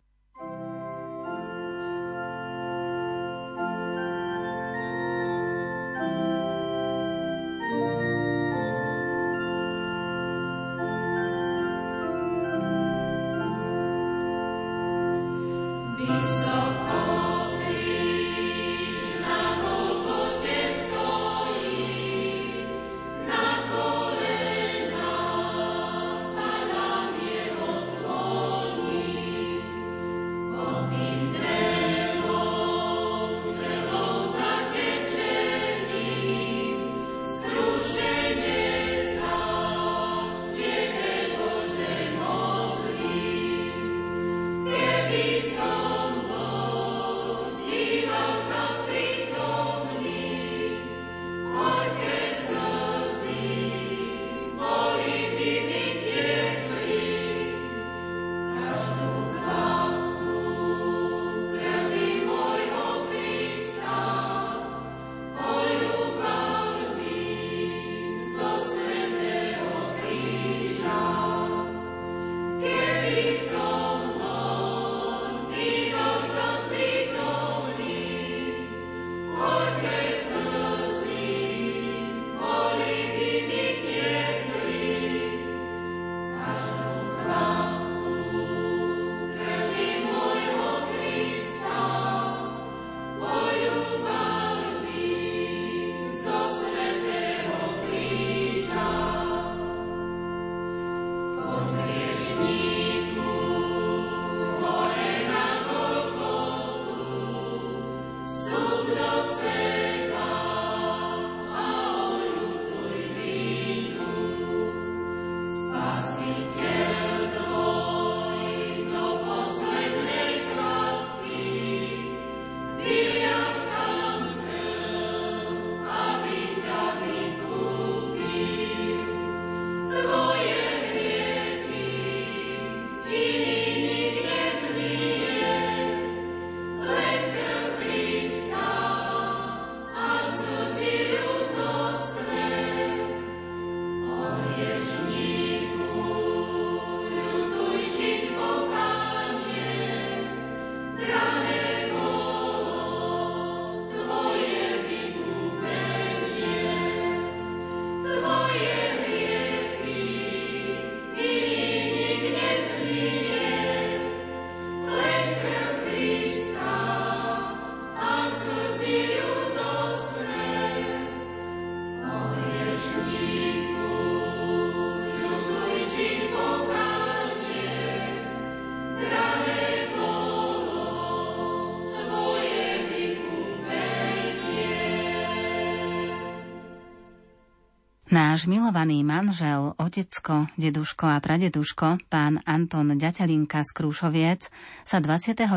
Náš 188.33 188.49
milovaný 188.49 189.05
manžel, 189.05 189.77
otecko, 189.77 190.49
deduško 190.57 191.05
a 191.05 191.21
pradeduško, 191.21 192.01
pán 192.09 192.41
Anton 192.49 192.97
Ďatelinka 192.97 193.61
z 193.61 193.69
Krúšoviec, 193.77 194.49
sa 194.81 194.97
29. 194.97 195.53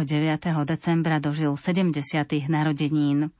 decembra 0.68 1.16
dožil 1.16 1.56
70. 1.56 2.04
narodenín. 2.52 3.32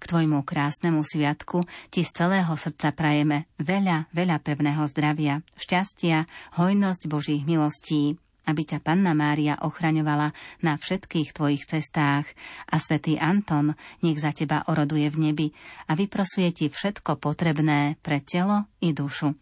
K 0.00 0.02
tvojmu 0.08 0.40
krásnemu 0.48 1.04
sviatku 1.04 1.68
ti 1.92 2.00
z 2.00 2.16
celého 2.16 2.48
srdca 2.56 2.96
prajeme 2.96 3.44
veľa, 3.60 4.08
veľa 4.08 4.40
pevného 4.40 4.88
zdravia, 4.88 5.44
šťastia, 5.60 6.24
hojnosť 6.56 7.12
Božích 7.12 7.44
milostí, 7.44 8.16
aby 8.46 8.62
ťa 8.66 8.82
Panna 8.82 9.14
Mária 9.14 9.58
ochraňovala 9.62 10.34
na 10.66 10.74
všetkých 10.74 11.30
tvojich 11.30 11.62
cestách 11.66 12.26
a 12.66 12.76
svätý 12.82 13.18
Anton 13.18 13.74
nech 14.02 14.18
za 14.18 14.34
teba 14.34 14.66
oroduje 14.66 15.06
v 15.10 15.30
nebi 15.30 15.46
a 15.86 15.94
vyprosuje 15.94 16.50
ti 16.50 16.66
všetko 16.66 17.22
potrebné 17.22 18.00
pre 18.02 18.18
telo 18.18 18.66
i 18.82 18.90
dušu. 18.90 19.34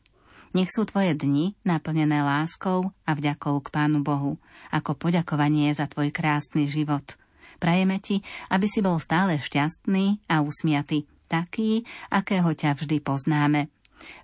Nech 0.51 0.75
sú 0.75 0.83
tvoje 0.83 1.15
dni 1.15 1.55
naplnené 1.63 2.27
láskou 2.27 2.91
a 3.07 3.11
vďakou 3.15 3.63
k 3.63 3.69
Pánu 3.71 4.03
Bohu, 4.03 4.35
ako 4.75 4.99
poďakovanie 4.99 5.71
za 5.71 5.87
tvoj 5.87 6.11
krásny 6.11 6.67
život. 6.67 7.15
Prajeme 7.63 8.03
ti, 8.03 8.19
aby 8.51 8.67
si 8.67 8.83
bol 8.83 8.99
stále 8.99 9.39
šťastný 9.39 10.27
a 10.27 10.43
usmiatý, 10.43 11.07
taký, 11.31 11.87
akého 12.11 12.51
ťa 12.51 12.75
vždy 12.75 12.99
poznáme. 12.99 13.71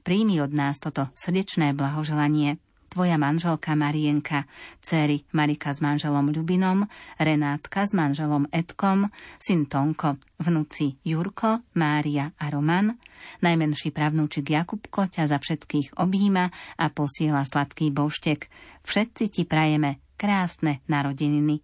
Príjmi 0.02 0.42
od 0.42 0.50
nás 0.50 0.82
toto 0.82 1.06
srdečné 1.14 1.78
blahoželanie– 1.78 2.58
tvoja 2.96 3.20
manželka 3.20 3.76
Marienka, 3.76 4.48
céry 4.80 5.20
Marika 5.36 5.76
s 5.76 5.84
manželom 5.84 6.32
Ľubinom, 6.32 6.88
Renátka 7.20 7.84
s 7.84 7.92
manželom 7.92 8.48
Edkom, 8.48 9.12
syn 9.36 9.68
Tonko, 9.68 10.16
vnúci 10.40 10.96
Jurko, 11.04 11.60
Mária 11.76 12.32
a 12.40 12.48
Roman, 12.48 12.96
najmenší 13.44 13.92
pravnúčik 13.92 14.48
Jakubko 14.48 15.12
ťa 15.12 15.28
za 15.28 15.36
všetkých 15.36 16.00
objíma 16.00 16.48
a 16.80 16.84
posiela 16.88 17.44
sladký 17.44 17.92
boštek. 17.92 18.48
Všetci 18.88 19.24
ti 19.28 19.42
prajeme 19.44 20.00
krásne 20.16 20.80
narodeniny. 20.88 21.60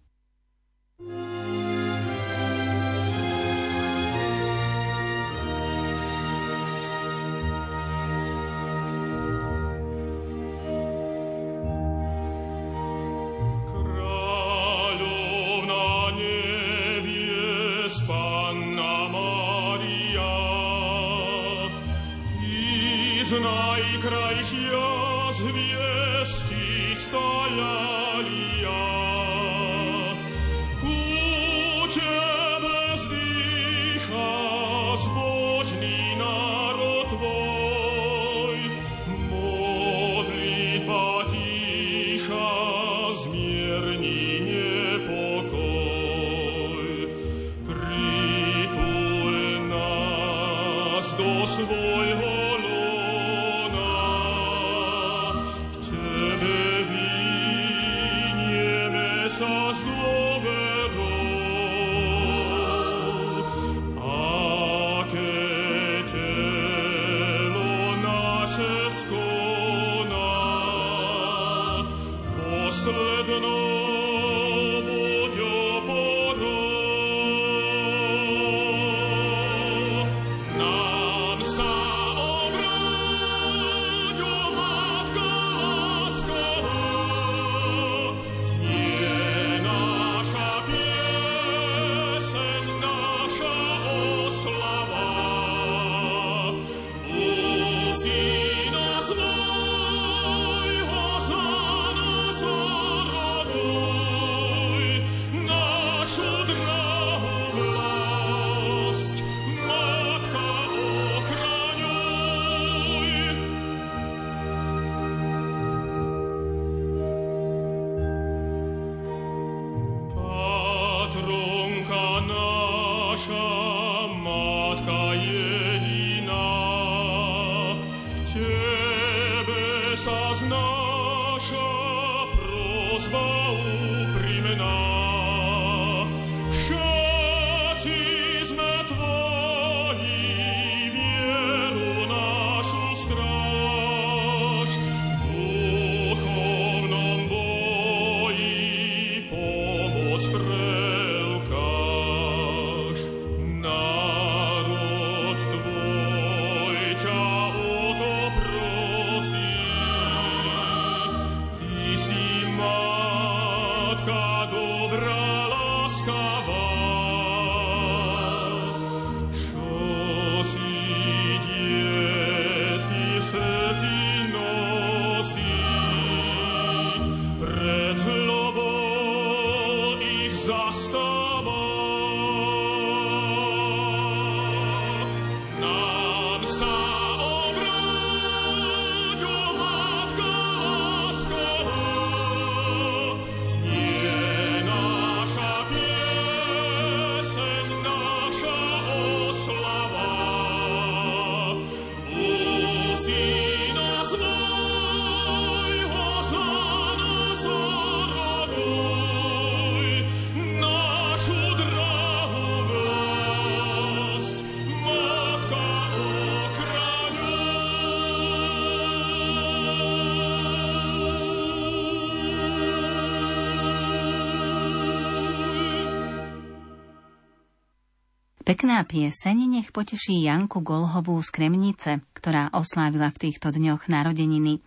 Pekná 228.53 228.85
pieseň 228.85 229.49
nech 229.49 229.73
poteší 229.73 230.29
Janku 230.29 230.61
Golhovú 230.61 231.17
z 231.25 231.33
Kremnice, 231.33 232.05
ktorá 232.13 232.53
oslávila 232.53 233.09
v 233.09 233.17
týchto 233.25 233.49
dňoch 233.49 233.89
narodeniny. 233.89 234.61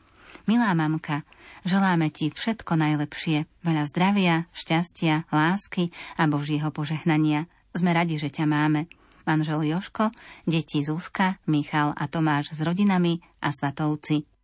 Milá 0.51 0.75
mamka, 0.75 1.23
želáme 1.63 2.11
ti 2.11 2.35
všetko 2.35 2.75
najlepšie, 2.75 3.47
veľa 3.63 3.87
zdravia, 3.87 4.51
šťastia, 4.59 5.31
lásky 5.31 5.95
a 6.19 6.27
Božieho 6.27 6.75
požehnania. 6.75 7.47
Sme 7.79 7.95
radi, 7.95 8.19
že 8.19 8.27
ťa 8.27 8.51
máme. 8.51 8.91
Manžel 9.23 9.71
Joško, 9.71 10.11
deti 10.51 10.83
Zuzka, 10.83 11.39
Michal 11.47 11.95
a 11.95 12.11
Tomáš 12.11 12.59
s 12.59 12.67
rodinami 12.67 13.23
a 13.39 13.55
svatovci. 13.55 14.36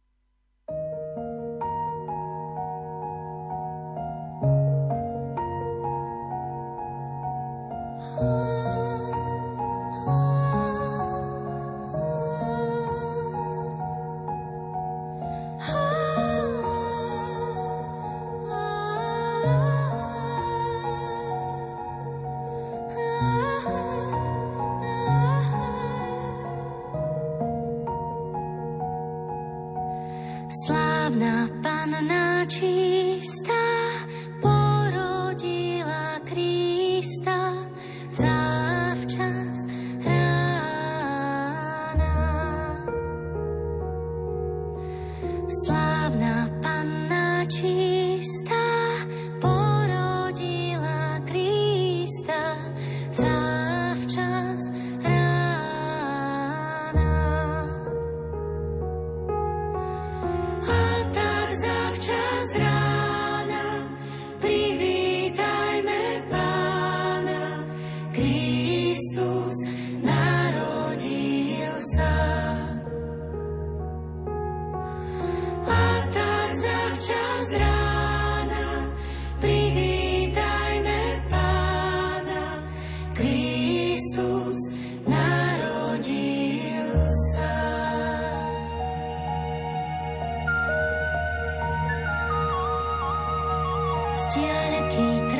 still 94.32 94.44
a 94.44 95.31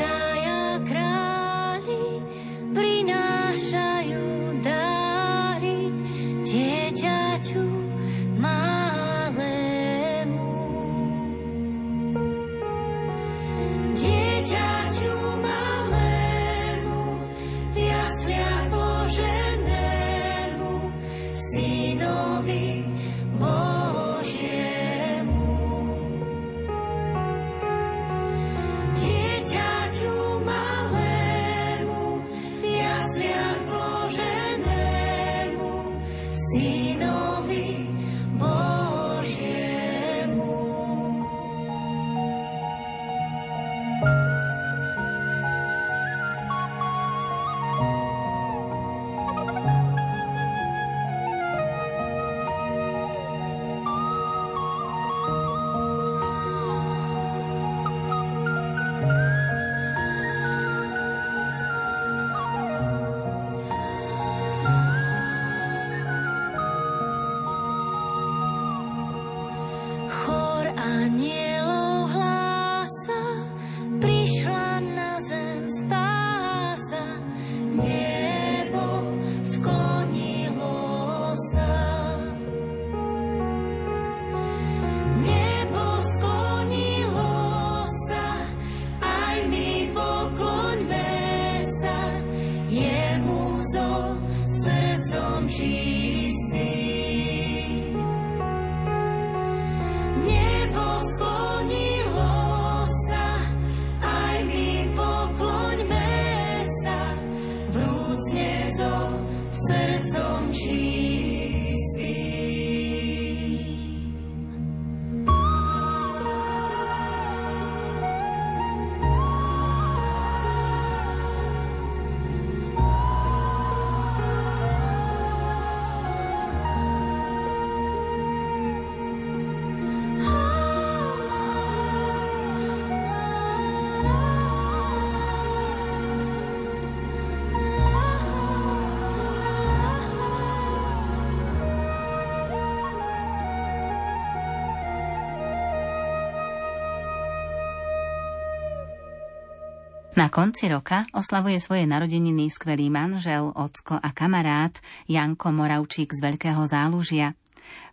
Na 150.23 150.31
konci 150.31 150.70
roka 150.70 151.03
oslavuje 151.18 151.59
svoje 151.59 151.83
narodeniny 151.83 152.47
skvelý 152.47 152.95
manžel, 152.95 153.51
ocko 153.59 153.99
a 153.99 154.14
kamarát 154.14 154.70
Janko 155.11 155.51
Moravčík 155.51 156.14
z 156.14 156.23
Veľkého 156.23 156.62
zálužia. 156.62 157.35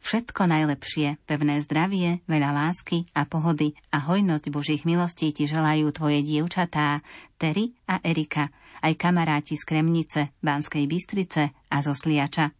Všetko 0.05 0.45
najlepšie, 0.45 1.17
pevné 1.25 1.57
zdravie, 1.65 2.21
veľa 2.29 2.53
lásky 2.53 3.09
a 3.17 3.25
pohody 3.25 3.73
a 3.89 4.05
hojnosť 4.05 4.45
Božích 4.53 4.85
milostí 4.85 5.33
ti 5.33 5.49
želajú 5.49 5.89
tvoje 5.89 6.21
dievčatá 6.21 7.01
Terry 7.41 7.73
a 7.89 7.97
Erika, 8.05 8.53
aj 8.85 8.93
kamaráti 8.93 9.57
z 9.57 9.65
Kremnice, 9.65 10.29
Banskej 10.37 10.85
Bystrice 10.85 11.49
a 11.49 11.81
zo 11.81 11.97
Sliača. 11.97 12.58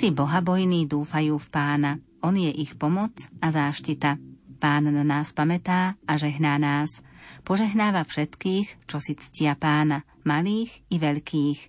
Všetci 0.00 0.16
bohabojní 0.16 0.88
dúfajú 0.88 1.36
v 1.36 1.48
pána. 1.52 2.00
On 2.24 2.32
je 2.32 2.48
ich 2.48 2.72
pomoc 2.80 3.12
a 3.44 3.52
záštita. 3.52 4.16
Pán 4.56 4.88
na 4.88 5.04
nás 5.04 5.36
pamätá 5.36 5.92
a 6.08 6.16
žehná 6.16 6.56
nás. 6.56 7.04
Požehnáva 7.44 8.08
všetkých, 8.08 8.88
čo 8.88 8.96
si 8.96 9.12
ctia 9.20 9.60
pána, 9.60 10.08
malých 10.24 10.72
i 10.88 10.96
veľkých. 10.96 11.60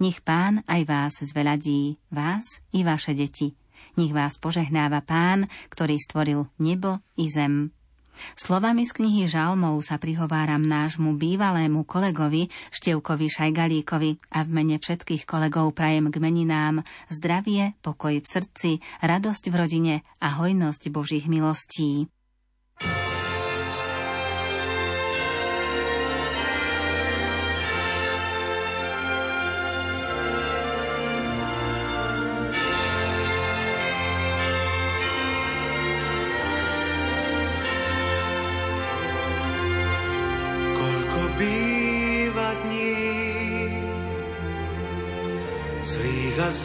Nech 0.00 0.24
pán 0.24 0.64
aj 0.64 0.88
vás 0.88 1.20
zveladí, 1.20 2.00
vás 2.08 2.64
i 2.72 2.80
vaše 2.80 3.12
deti. 3.12 3.52
Nech 4.00 4.16
vás 4.16 4.40
požehnáva 4.40 5.04
pán, 5.04 5.44
ktorý 5.68 6.00
stvoril 6.00 6.48
nebo 6.56 7.04
i 7.20 7.28
zem. 7.28 7.76
Slovami 8.34 8.88
z 8.88 8.92
knihy 8.96 9.22
Žalmov 9.28 9.78
sa 9.84 10.00
prihováram 10.00 10.64
nášmu 10.64 11.14
bývalému 11.20 11.84
kolegovi 11.84 12.48
Števkovi 12.74 13.26
Šajgalíkovi 13.30 14.10
a 14.34 14.42
v 14.42 14.50
mene 14.50 14.76
všetkých 14.80 15.28
kolegov 15.28 15.76
prajem 15.76 16.08
k 16.08 16.16
meninám 16.18 16.82
zdravie, 17.12 17.76
pokoj 17.84 18.18
v 18.18 18.26
srdci, 18.26 18.70
radosť 19.04 19.52
v 19.52 19.54
rodine 19.54 19.94
a 20.18 20.34
hojnosť 20.40 20.88
Božích 20.90 21.28
milostí. 21.28 22.08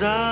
desire. 0.01 0.30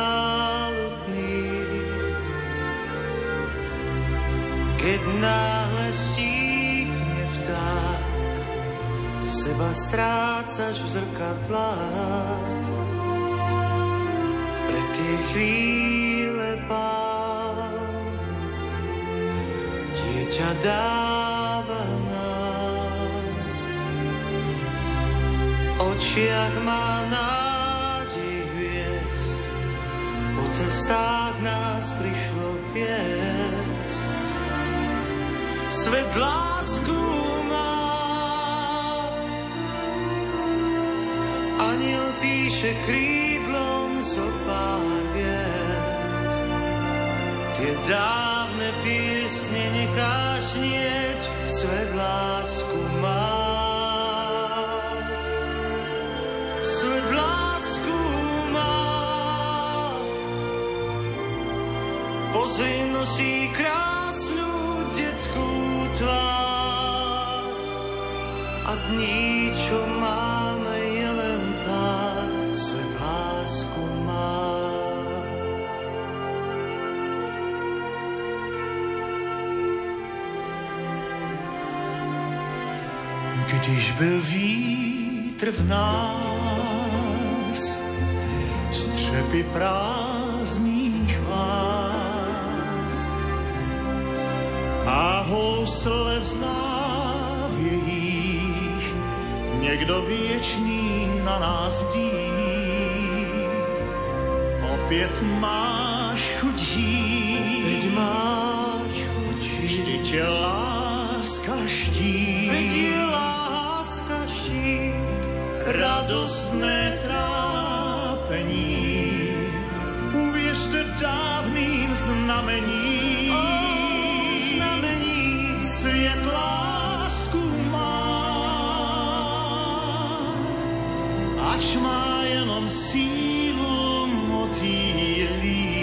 Ač 131.60 131.76
má 131.76 132.24
jenom 132.24 132.70
sílu 132.72 134.08
motýlí. 134.32 135.76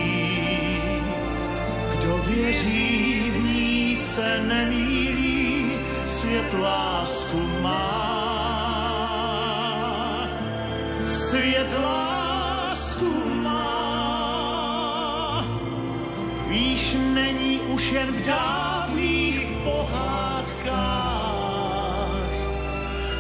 Kdo 1.92 2.16
věří 2.16 3.30
v 3.30 3.36
ní 3.44 3.96
se 3.96 4.40
nemílí, 4.48 5.76
svět 6.04 6.52
lásku 6.56 7.40
má. 7.60 7.92
Svět 11.04 11.72
lásku 11.84 13.12
má, 13.44 13.68
víš, 16.48 16.96
není 17.14 17.60
už 17.60 17.92
jen 17.92 18.12
v 18.12 18.20
dávných 18.24 19.25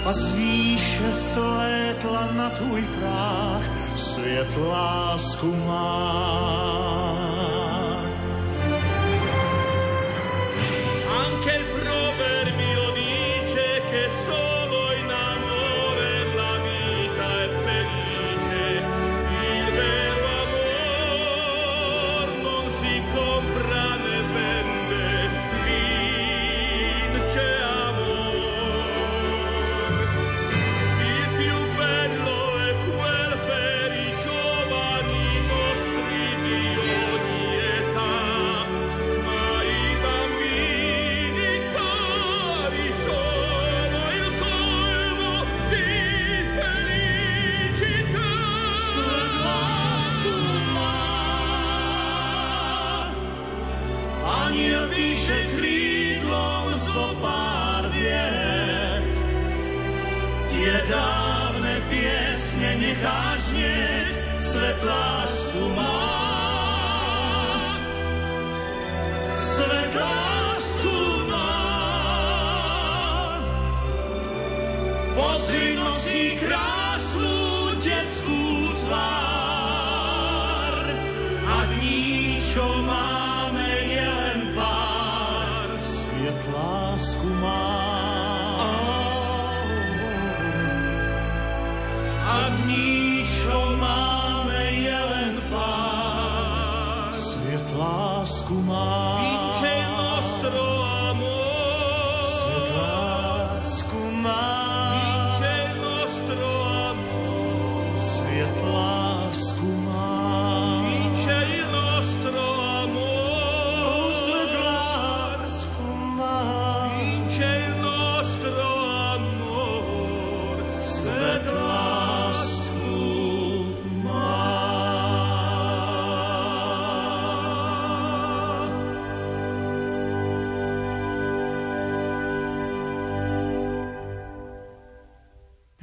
a 0.06 0.12
z 0.12 0.32
výše 0.32 1.12
slétla 1.12 2.28
na 2.32 2.50
tvůj 2.50 2.82
práh 2.82 3.96
svět 3.98 4.48
lásku 4.56 5.54
má. 5.66 7.05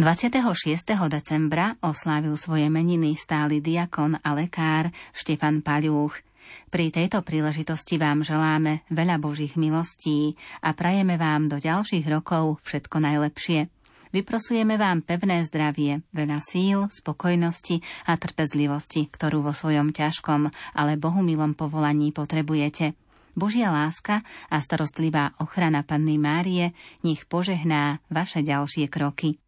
...26. 0.03 0.83
decembra 1.07 1.79
oslávil 1.79 2.35
svoje 2.35 2.67
meniny 2.67 3.15
stály 3.15 3.63
diakon 3.63 4.19
a 4.19 4.35
lekár 4.35 4.91
Štefan 5.15 5.63
Paľúch. 5.63 6.19
Pri 6.67 6.91
tejto 6.91 7.23
príležitosti 7.23 7.95
vám 7.95 8.19
želáme 8.19 8.83
veľa 8.91 9.15
Božích 9.23 9.55
milostí 9.55 10.35
a 10.59 10.75
prajeme 10.75 11.15
vám 11.15 11.47
do 11.47 11.55
ďalších 11.55 12.03
rokov 12.11 12.59
všetko 12.67 12.99
najlepšie. 12.99 13.71
Vyprosujeme 14.11 14.75
vám 14.75 15.07
pevné 15.07 15.39
zdravie, 15.47 16.03
veľa 16.11 16.43
síl, 16.43 16.83
spokojnosti 16.91 17.79
a 18.03 18.19
trpezlivosti, 18.19 19.07
ktorú 19.07 19.39
vo 19.39 19.55
svojom 19.55 19.95
ťažkom, 19.95 20.51
ale 20.75 20.99
bohumilom 20.99 21.55
povolaní 21.55 22.11
potrebujete. 22.11 22.91
Božia 23.39 23.71
láska 23.71 24.19
a 24.51 24.59
starostlivá 24.59 25.31
ochrana 25.39 25.79
Panny 25.87 26.19
Márie 26.19 26.75
nech 27.07 27.23
požehná 27.23 28.03
vaše 28.11 28.43
ďalšie 28.43 28.91
kroky. 28.91 29.39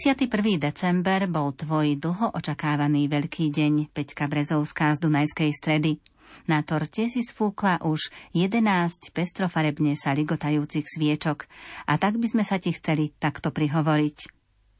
December 0.00 1.28
bol 1.28 1.52
tvoj 1.52 2.00
dlho 2.00 2.32
očakávaný 2.32 3.04
veľký 3.12 3.52
deň, 3.52 3.92
Peťka 3.92 4.32
Brezovská 4.32 4.96
z 4.96 5.04
Dunajskej 5.04 5.52
stredy. 5.52 6.00
Na 6.48 6.64
torte 6.64 7.04
si 7.12 7.20
sfúkla 7.20 7.84
už 7.84 8.08
11 8.32 9.12
pestrofarebne 9.12 10.00
sa 10.00 10.16
ligotajúcich 10.16 10.88
sviečok 10.88 11.44
a 11.84 12.00
tak 12.00 12.16
by 12.16 12.32
sme 12.32 12.44
sa 12.48 12.56
ti 12.56 12.72
chceli 12.72 13.12
takto 13.20 13.52
prihovoriť. 13.52 14.18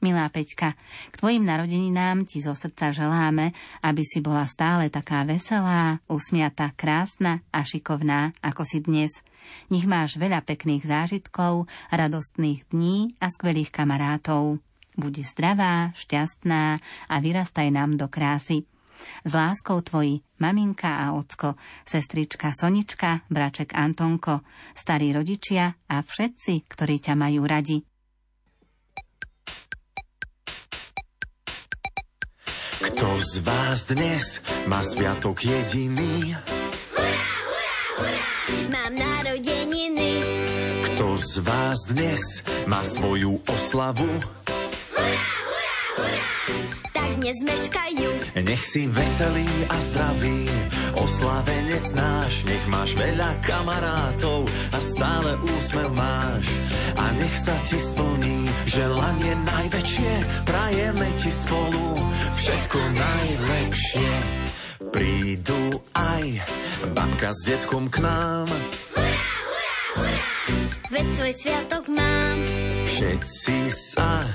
Milá 0.00 0.24
Peťka, 0.32 0.72
k 1.12 1.14
tvojim 1.20 1.44
narodeninám 1.44 2.24
ti 2.24 2.40
zo 2.40 2.56
srdca 2.56 2.88
želáme, 2.88 3.52
aby 3.84 4.00
si 4.00 4.24
bola 4.24 4.48
stále 4.48 4.88
taká 4.88 5.28
veselá, 5.28 6.00
usmiata, 6.08 6.72
krásna 6.72 7.44
a 7.52 7.60
šikovná, 7.60 8.32
ako 8.40 8.64
si 8.64 8.80
dnes. 8.80 9.20
Nech 9.68 9.84
máš 9.84 10.16
veľa 10.16 10.40
pekných 10.48 10.88
zážitkov, 10.88 11.68
radostných 11.92 12.72
dní 12.72 13.12
a 13.20 13.28
skvelých 13.28 13.68
kamarátov. 13.68 14.64
Buď 15.00 15.24
zdravá, 15.24 15.96
šťastná 15.96 16.76
a 17.08 17.14
vyrastaj 17.24 17.72
nám 17.72 17.96
do 17.96 18.12
krásy. 18.12 18.68
S 19.24 19.32
láskou 19.32 19.80
tvoji 19.80 20.20
maminka 20.36 21.08
a 21.08 21.16
ocko, 21.16 21.56
sestrička 21.88 22.52
Sonička, 22.52 23.24
braček 23.32 23.72
Antonko, 23.72 24.44
starí 24.76 25.16
rodičia 25.16 25.72
a 25.88 26.04
všetci, 26.04 26.68
ktorí 26.68 27.00
ťa 27.00 27.16
majú 27.16 27.48
radi. 27.48 27.80
Kto 32.80 33.08
z 33.24 33.34
vás 33.40 33.88
dnes 33.88 34.44
má 34.68 34.84
sviatok 34.84 35.40
jediný? 35.48 36.36
Hurá, 36.36 37.24
hurá, 37.48 37.80
hurá, 37.96 38.24
mám 38.68 38.92
narodeniny. 38.92 40.20
Kto 40.92 41.16
z 41.16 41.40
vás 41.40 41.88
dnes 41.88 42.20
má 42.68 42.84
svoju 42.84 43.40
oslavu? 43.48 44.08
Tak 46.90 47.10
nezmeškajú. 47.16 48.08
Nech 48.40 48.62
si 48.64 48.88
veselý 48.90 49.46
a 49.68 49.76
zdravý, 49.78 50.48
oslavenec 50.96 51.86
náš, 51.92 52.42
nech 52.44 52.64
máš 52.68 52.96
veľa 52.96 53.30
kamarátov 53.44 54.44
a 54.74 54.78
stále 54.80 55.36
úsmev 55.58 55.90
máš. 55.94 56.46
A 56.98 57.04
nech 57.16 57.36
sa 57.36 57.54
ti 57.68 57.78
splní 57.78 58.44
želanie 58.66 59.32
najväčšie, 59.46 60.12
prajeme 60.44 61.08
ti 61.20 61.30
spolu 61.30 61.94
všetko 62.34 62.78
najlepšie. 62.96 64.10
Prídu 64.90 65.62
aj 65.94 66.24
babka 66.96 67.30
s 67.30 67.40
detkom 67.46 67.86
k 67.86 68.02
nám, 68.02 68.48
Hurá, 68.96 69.22
hurá, 69.46 69.74
hurá, 69.94 70.18
veď 70.90 71.06
svoj 71.14 71.32
sviatok 71.36 71.84
mám. 71.92 72.38
všetci 72.90 73.56
sa 73.70 74.26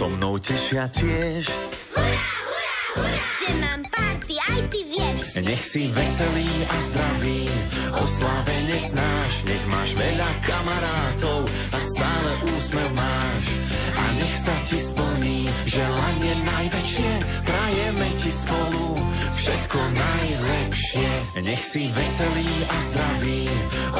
so 0.00 0.08
mnou 0.08 0.40
tešia 0.40 0.88
tiež. 0.88 1.44
Hurá, 1.92 2.08
hurá, 2.08 2.72
hurá, 2.96 3.20
že 3.36 3.48
mám 3.60 3.84
party, 3.92 4.32
aj 4.40 4.60
ty 4.72 4.80
vieš. 4.88 5.20
Nech 5.44 5.60
si 5.60 5.92
veselý 5.92 6.48
a 6.72 6.76
zdravý, 6.88 7.44
oslávenec 7.92 8.86
náš, 8.96 9.32
nech 9.44 9.64
máš 9.68 9.92
veľa 10.00 10.30
kamarátov 10.40 11.44
a 11.76 11.78
stále 11.84 12.32
úsmev 12.48 12.88
máš. 12.96 13.44
A 13.92 14.04
nech 14.16 14.36
sa 14.40 14.56
ti 14.64 14.80
splní 14.80 15.44
želanie 15.68 16.32
najväčšie, 16.48 17.12
prajeme 17.44 18.08
ti 18.16 18.32
spolu 18.32 18.96
všetko 19.36 19.78
najlepšie. 19.84 21.10
Nech 21.44 21.60
si 21.60 21.92
veselý 21.92 22.52
a 22.72 22.76
zdravý, 22.88 23.44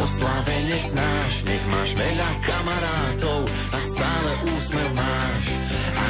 oslávenec 0.01 0.87
náš, 0.97 1.33
nech 1.45 1.65
máš 1.69 1.91
veľa 1.93 2.31
kamarátov 2.41 3.41
a 3.77 3.79
stále 3.85 4.31
úsmev 4.57 4.89
máš. 4.97 5.45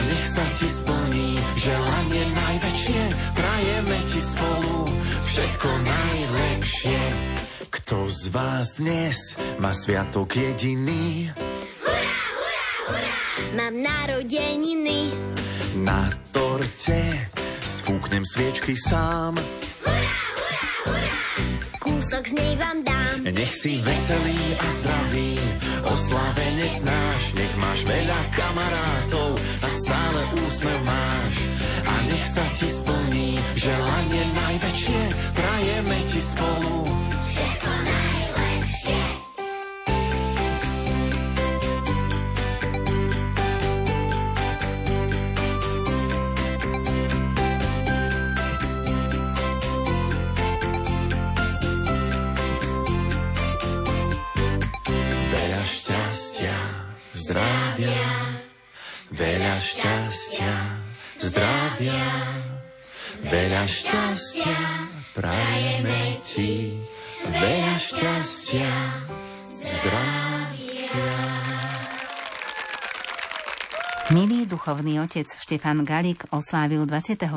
Nech 0.00 0.26
sa 0.26 0.44
ti 0.56 0.68
splní 0.68 1.36
želanie 1.60 2.24
najväčšie, 2.32 3.02
prajeme 3.36 3.98
ti 4.08 4.20
spolu 4.20 4.88
všetko 5.28 5.68
najlepšie. 5.84 7.00
Kto 7.70 8.08
z 8.08 8.22
vás 8.32 8.80
dnes 8.80 9.36
má 9.60 9.70
sviatok 9.76 10.40
jediný? 10.40 11.30
Hurá, 11.84 12.16
hurá, 12.34 12.66
hurá, 12.88 13.14
mám 13.54 13.74
narodeniny. 13.76 15.12
Na 15.84 16.10
torte 16.34 17.30
sfúknem 17.62 18.26
sviečky 18.26 18.74
sám. 18.74 19.38
Hurá, 19.84 20.14
hurá, 20.34 20.62
hurá, 20.86 21.14
kúsok 21.78 22.24
z 22.26 22.32
nej 22.34 22.52
vám 22.58 22.82
dám. 22.82 23.26
Nech 23.30 23.54
si 23.54 23.78
veselý 23.84 24.40
a 24.58 24.66
zdravý, 24.80 25.38
oslávenec 25.86 26.74
náš, 26.82 27.22
nech 27.38 27.54
máš 27.62 27.80
veľa 27.86 28.20
kamarátov 28.34 29.29
stále 29.70 30.20
úsmev 30.46 30.78
máš. 30.84 31.34
A 31.86 31.94
nech 32.10 32.26
sa 32.26 32.44
ti 32.58 32.68
splní 32.68 33.38
želanie 33.54 34.22
najväčšie, 34.34 35.00
prajeme 35.34 35.98
ti 36.10 36.20
spolu. 36.20 36.86
Všetko 37.30 37.70
veľa 59.20 59.56
šťastia, 59.60 60.54
zdravia, 61.20 62.08
veľa 63.28 63.64
šťastia, 63.68 64.60
prajeme 65.12 66.16
ti, 66.24 66.80
veľa 67.28 67.76
šťastia, 67.76 68.72
zdravia. 69.60 71.20
Milý 74.10 74.48
duchovný 74.48 75.04
otec 75.04 75.28
Štefan 75.28 75.84
Galík 75.84 76.24
oslávil 76.32 76.88
26. 76.88 77.28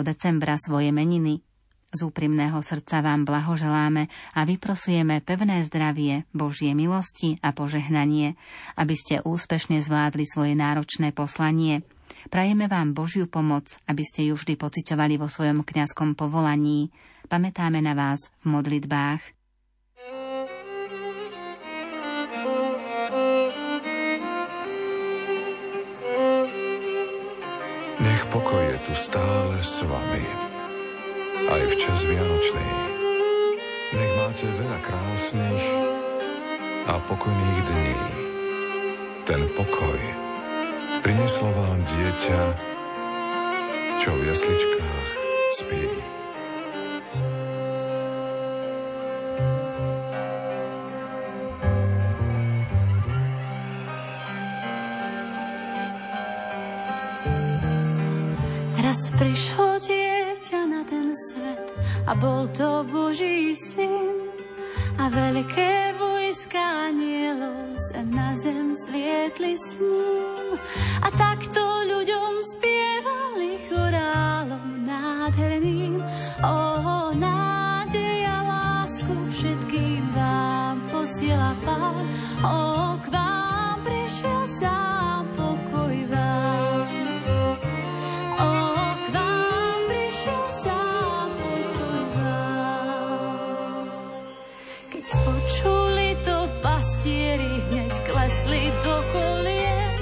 decembra 0.00 0.56
svoje 0.56 0.90
meniny. 0.96 1.44
Z 1.88 2.04
úprimného 2.04 2.60
srdca 2.60 3.00
vám 3.00 3.24
blahoželáme 3.24 4.12
a 4.36 4.40
vyprosujeme 4.44 5.24
pevné 5.24 5.64
zdravie, 5.64 6.28
Božie 6.36 6.76
milosti 6.76 7.40
a 7.40 7.56
požehnanie, 7.56 8.36
aby 8.76 8.92
ste 8.92 9.24
úspešne 9.24 9.80
zvládli 9.80 10.28
svoje 10.28 10.52
náročné 10.52 11.16
poslanie. 11.16 11.80
Prajeme 12.28 12.68
vám 12.68 12.92
Božiu 12.92 13.24
pomoc, 13.24 13.80
aby 13.88 14.04
ste 14.04 14.28
ju 14.28 14.36
vždy 14.36 14.60
pociťovali 14.60 15.16
vo 15.16 15.32
svojom 15.32 15.64
kňazskom 15.64 16.12
povolaní. 16.12 16.92
Pamätáme 17.32 17.80
na 17.80 17.96
vás 17.96 18.28
v 18.44 18.52
modlitbách. 18.52 19.22
Nech 27.98 28.24
pokoj 28.28 28.62
je 28.76 28.78
tu 28.84 28.92
stále 28.92 29.56
s 29.64 29.80
vami. 29.88 30.47
Aj 31.48 31.64
v 31.64 31.74
čas 31.80 32.04
Vianočný. 32.04 32.68
Nech 33.96 34.12
máte 34.20 34.44
veľa 34.44 34.78
krásnych 34.84 35.64
a 36.84 37.00
pokojných 37.08 37.60
dní. 37.64 37.96
Ten 39.24 39.48
pokoj 39.56 40.00
prinieslo 41.00 41.48
vám 41.48 41.80
dieťa, 41.88 42.42
čo 44.04 44.12
v 44.12 44.22
jasličkách 44.28 45.08
spí. 45.56 45.84
Raz 58.84 59.00
prišlo 59.16 59.67
ten 60.86 61.14
svet 61.16 61.72
a 62.06 62.12
bol 62.14 62.46
to 62.54 62.84
Boží 62.86 63.54
syn. 63.56 64.28
A 64.98 65.06
veľké 65.06 65.94
vojska 65.94 66.90
anielov 66.90 67.78
zem 67.78 68.10
na 68.10 68.34
zem 68.34 68.74
zlietli 68.74 69.54
s 69.54 69.78
ním. 69.78 70.58
A 71.06 71.08
takto 71.14 71.62
ľuďom 71.86 72.42
spievali 72.42 73.62
chorálom 73.70 74.82
nádherným. 74.82 76.02
O, 76.42 76.54
nádej 77.14 78.26
a 78.26 78.38
lásku 78.42 79.14
všetkým 79.38 80.02
vám 80.18 80.82
posiela 80.90 81.54
Pán. 81.62 82.02
O, 82.42 82.58
k 82.98 83.06
vám 83.14 83.78
prišiel 83.86 84.44
sám 84.50 85.07
počuli 95.48 96.12
to 96.20 96.44
pastieri, 96.60 97.64
hneď 97.72 98.04
klesli 98.04 98.68
do 98.84 99.00
kolien. 99.16 99.96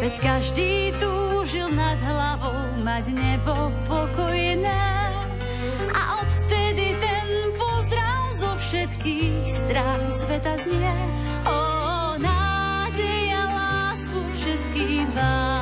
Veď 0.00 0.14
každý 0.16 0.96
túžil 0.96 1.68
nad 1.76 2.00
hlavou 2.00 2.80
mať 2.80 3.12
nebo 3.12 3.52
pokojné. 3.84 5.12
A 5.92 6.24
odvtedy 6.24 6.96
ten 6.96 7.52
pozdrav 7.60 8.32
zo 8.32 8.48
všetkých 8.56 9.44
strán 9.44 10.08
sveta 10.08 10.56
znie. 10.56 10.96
O, 11.44 11.60
nádej 12.16 13.36
a 13.36 13.42
lásku 13.52 14.24
všetkým 14.40 15.04
vám 15.12 15.55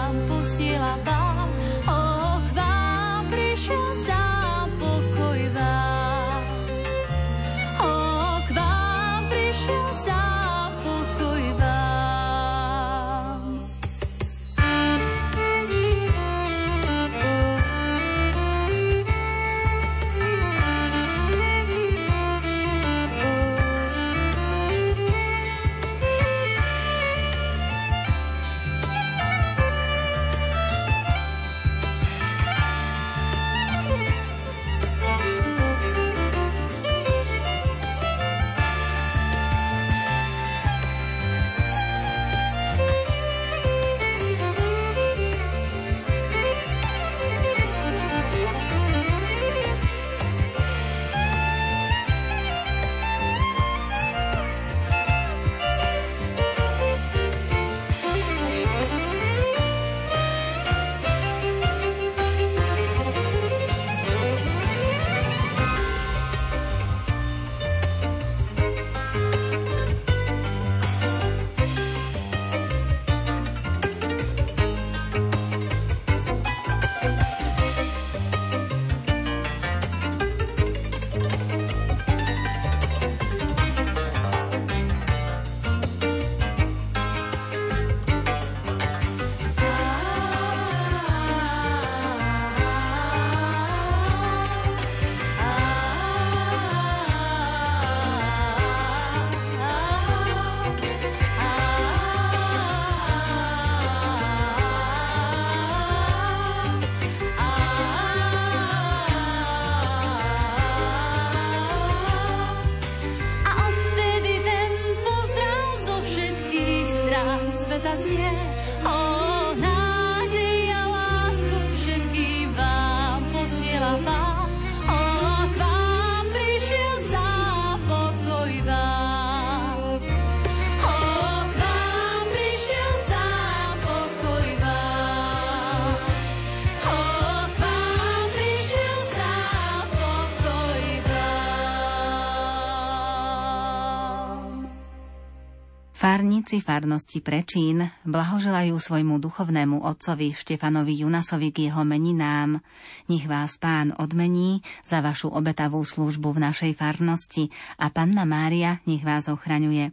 Farníci 146.54 146.70
farnosti 146.70 147.18
Prečín 147.18 147.82
blahoželajú 148.06 148.78
svojmu 148.78 149.18
duchovnému 149.18 149.82
otcovi 149.82 150.30
Štefanovi 150.30 151.02
Junasovi 151.02 151.50
k 151.50 151.66
jeho 151.66 151.82
meninám. 151.82 152.62
Nech 153.10 153.26
vás 153.26 153.58
pán 153.58 153.90
odmení 153.98 154.62
za 154.86 155.02
vašu 155.02 155.34
obetavú 155.34 155.82
službu 155.82 156.38
v 156.38 156.46
našej 156.46 156.78
farnosti 156.78 157.50
a 157.82 157.90
panna 157.90 158.22
Mária 158.22 158.78
nech 158.86 159.02
vás 159.02 159.26
ochraňuje. 159.26 159.90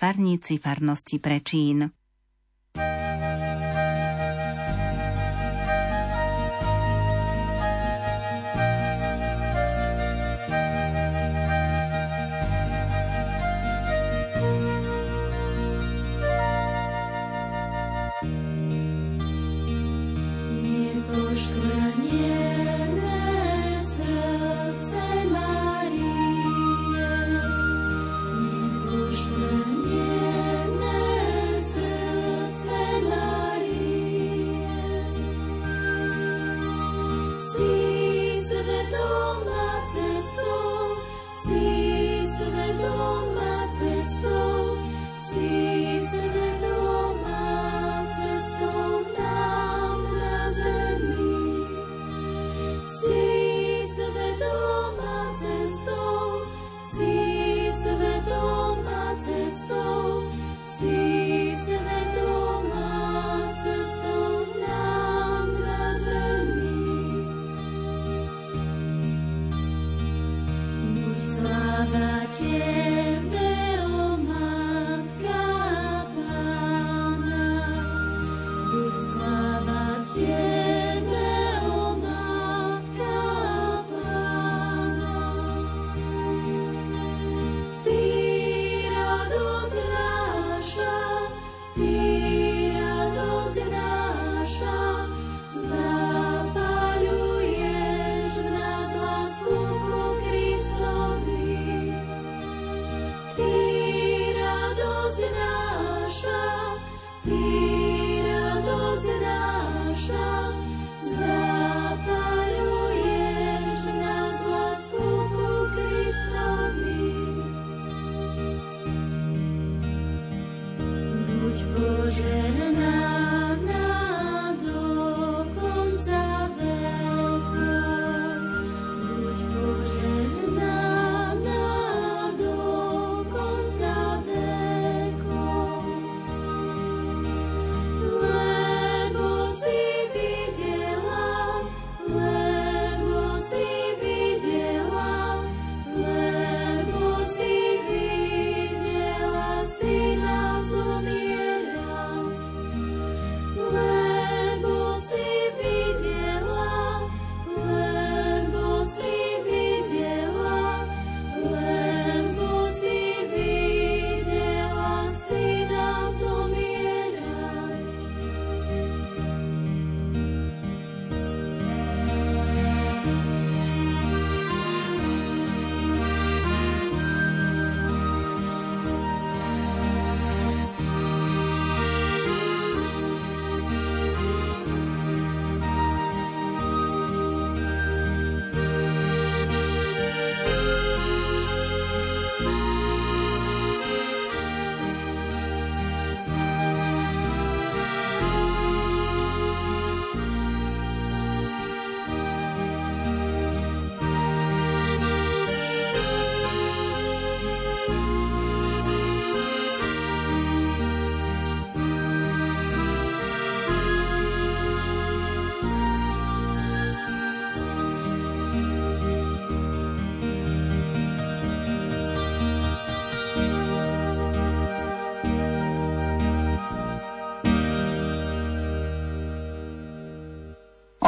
Farníci 0.00 0.56
farnosti 0.56 1.20
Prečín. 1.20 1.92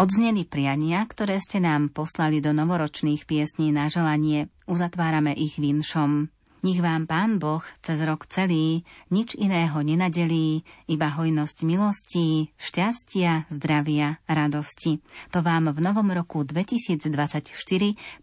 Odzneli 0.00 0.48
priania, 0.48 1.04
ktoré 1.04 1.36
ste 1.44 1.60
nám 1.60 1.92
poslali 1.92 2.40
do 2.40 2.56
novoročných 2.56 3.28
piesní 3.28 3.68
na 3.68 3.92
želanie. 3.92 4.48
Uzatvárame 4.64 5.36
ich 5.36 5.60
vinšom. 5.60 6.32
Nech 6.64 6.80
vám 6.80 7.04
Pán 7.04 7.36
Boh 7.36 7.60
cez 7.84 8.00
rok 8.08 8.24
celý 8.24 8.80
nič 9.12 9.36
iného 9.36 9.76
nenadelí, 9.76 10.64
iba 10.88 11.12
hojnosť 11.12 11.68
milostí, 11.68 12.48
šťastia, 12.56 13.52
zdravia, 13.52 14.16
radosti. 14.24 15.04
To 15.36 15.44
vám 15.44 15.68
v 15.68 15.84
novom 15.84 16.08
roku 16.16 16.48
2024 16.48 17.52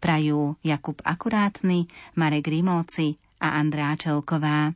prajú 0.02 0.58
Jakub 0.66 0.98
Akurátny, 1.06 1.86
Marek 2.18 2.50
Rimóci 2.50 3.22
a 3.38 3.62
Andrá 3.62 3.94
Čelková. 3.94 4.74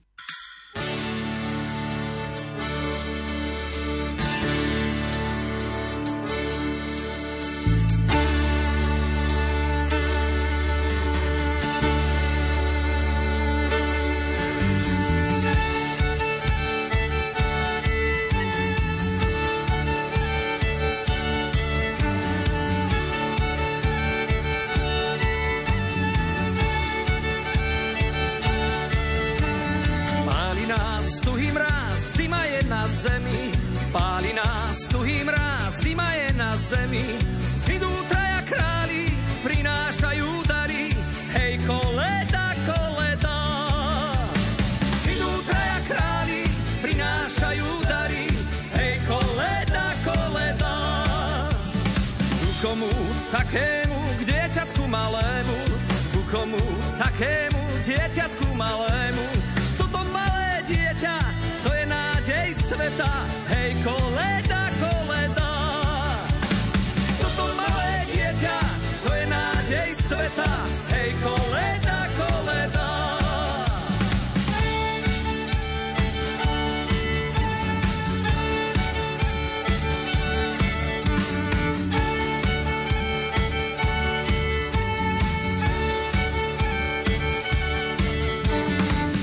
Hej 71.01 71.13
koleda, 71.23 71.99
koleda. 72.17 72.89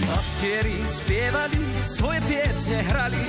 Pastieri 0.06 0.78
svoje 1.86 2.20
piesne 2.26 2.82
hrali. 2.82 3.24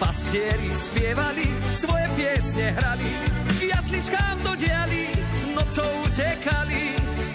Pastieri 0.00 0.72
spievali, 0.72 1.46
svoje 1.68 2.06
piesne 2.16 2.72
hrali. 2.72 3.12
Jasličkám 3.60 4.40
do 4.44 4.56
diali, 4.56 5.12
nocou 5.52 5.88
utekali. 6.08 6.89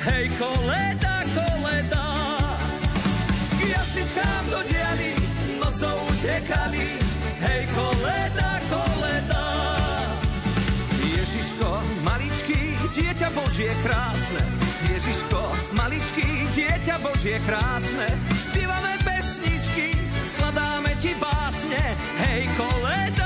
Hej, 0.06 0.30
koleda, 0.38 1.16
koleda. 1.34 2.06
Jasličkám 3.58 4.44
do 4.52 4.62
diali, 4.70 5.18
nocou 5.58 5.98
utekali. 6.14 7.02
Hej, 7.42 7.68
koleda, 7.74 8.52
koleda. 8.70 9.46
Ježiško, 11.02 11.82
maličký, 12.06 12.78
dieťa 12.94 13.34
Božie 13.34 13.74
krásne. 13.82 14.46
Ježiško, 14.94 15.42
maličký, 15.74 16.54
dieťa 16.54 17.02
Božie 17.02 17.42
krásne. 17.50 18.06
Spievame 18.30 19.02
pesničky, 19.02 19.98
skladáme 20.22 20.94
ti 21.02 21.18
básne. 21.18 21.82
Hej, 22.22 22.46
koleda. 22.54 23.25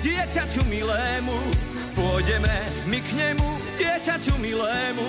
Dieťaťu 0.00 0.64
milému. 0.68 1.36
Pôjdeme 1.92 2.56
my 2.88 2.98
k 3.04 3.10
nemu, 3.16 3.48
dieťaťu 3.76 4.34
milému. 4.40 5.08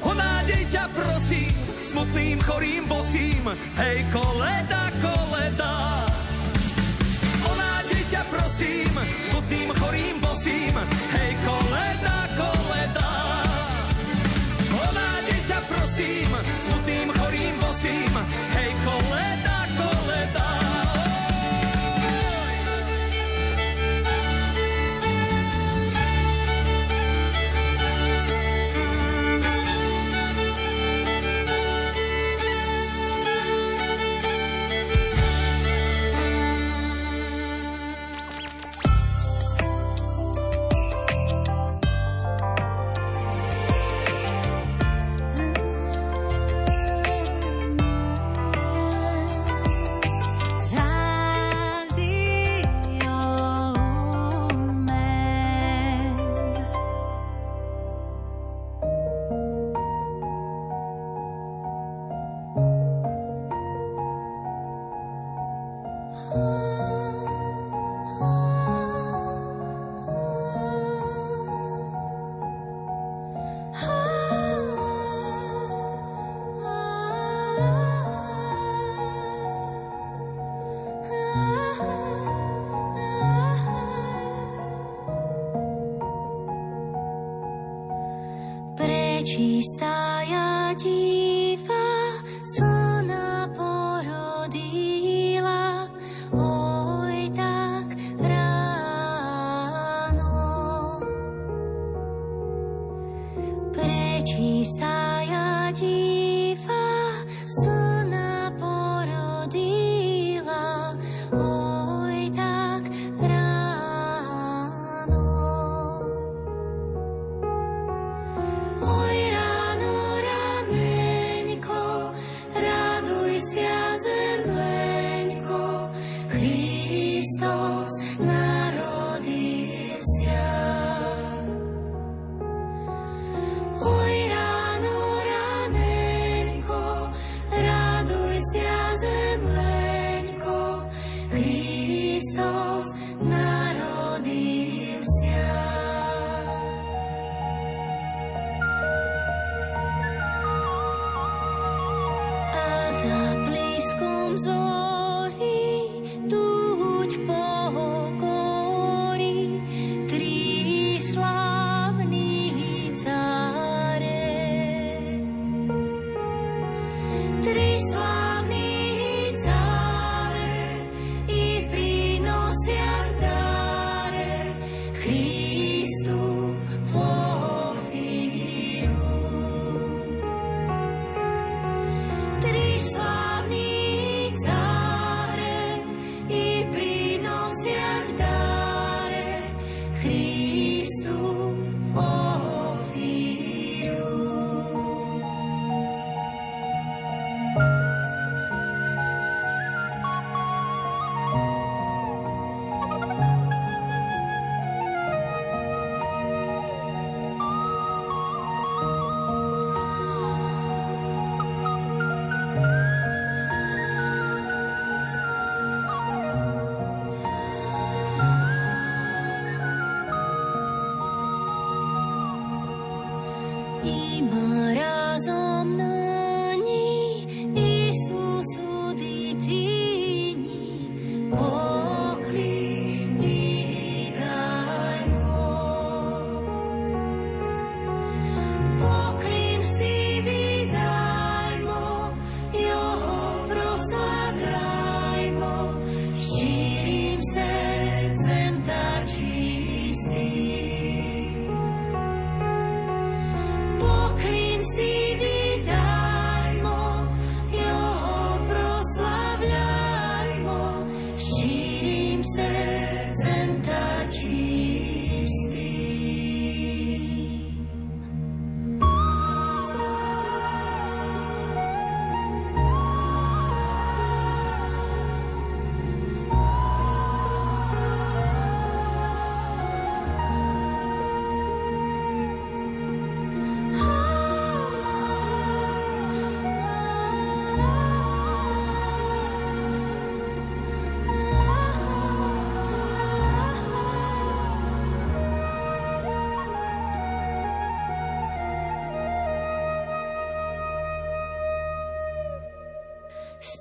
O 0.00 0.16
nádej 0.16 0.64
ťa 0.72 0.88
prosím, 0.96 1.52
smutným, 1.76 2.40
chorým, 2.40 2.88
bosým. 2.88 3.44
Hej, 3.76 4.08
koleda, 4.08 4.88
koleda. 5.04 5.74
O 7.44 7.52
nádej 7.52 8.02
ťa 8.08 8.22
prosím, 8.32 8.92
smutným, 9.28 9.68
chorým, 9.76 10.16
bosým. 10.24 10.74
Hej, 11.20 11.36
koleda, 11.44 12.16
koleda. 12.32 13.10
O 14.72 14.84
nádej 14.96 15.40
ťa 15.44 15.60
prosím, 15.68 16.30
smutným, 16.64 17.08
chorým, 17.12 17.54
bosým. 17.60 18.12
Hej, 18.56 18.72
koleda. 18.88 19.09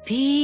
Je 0.09 0.38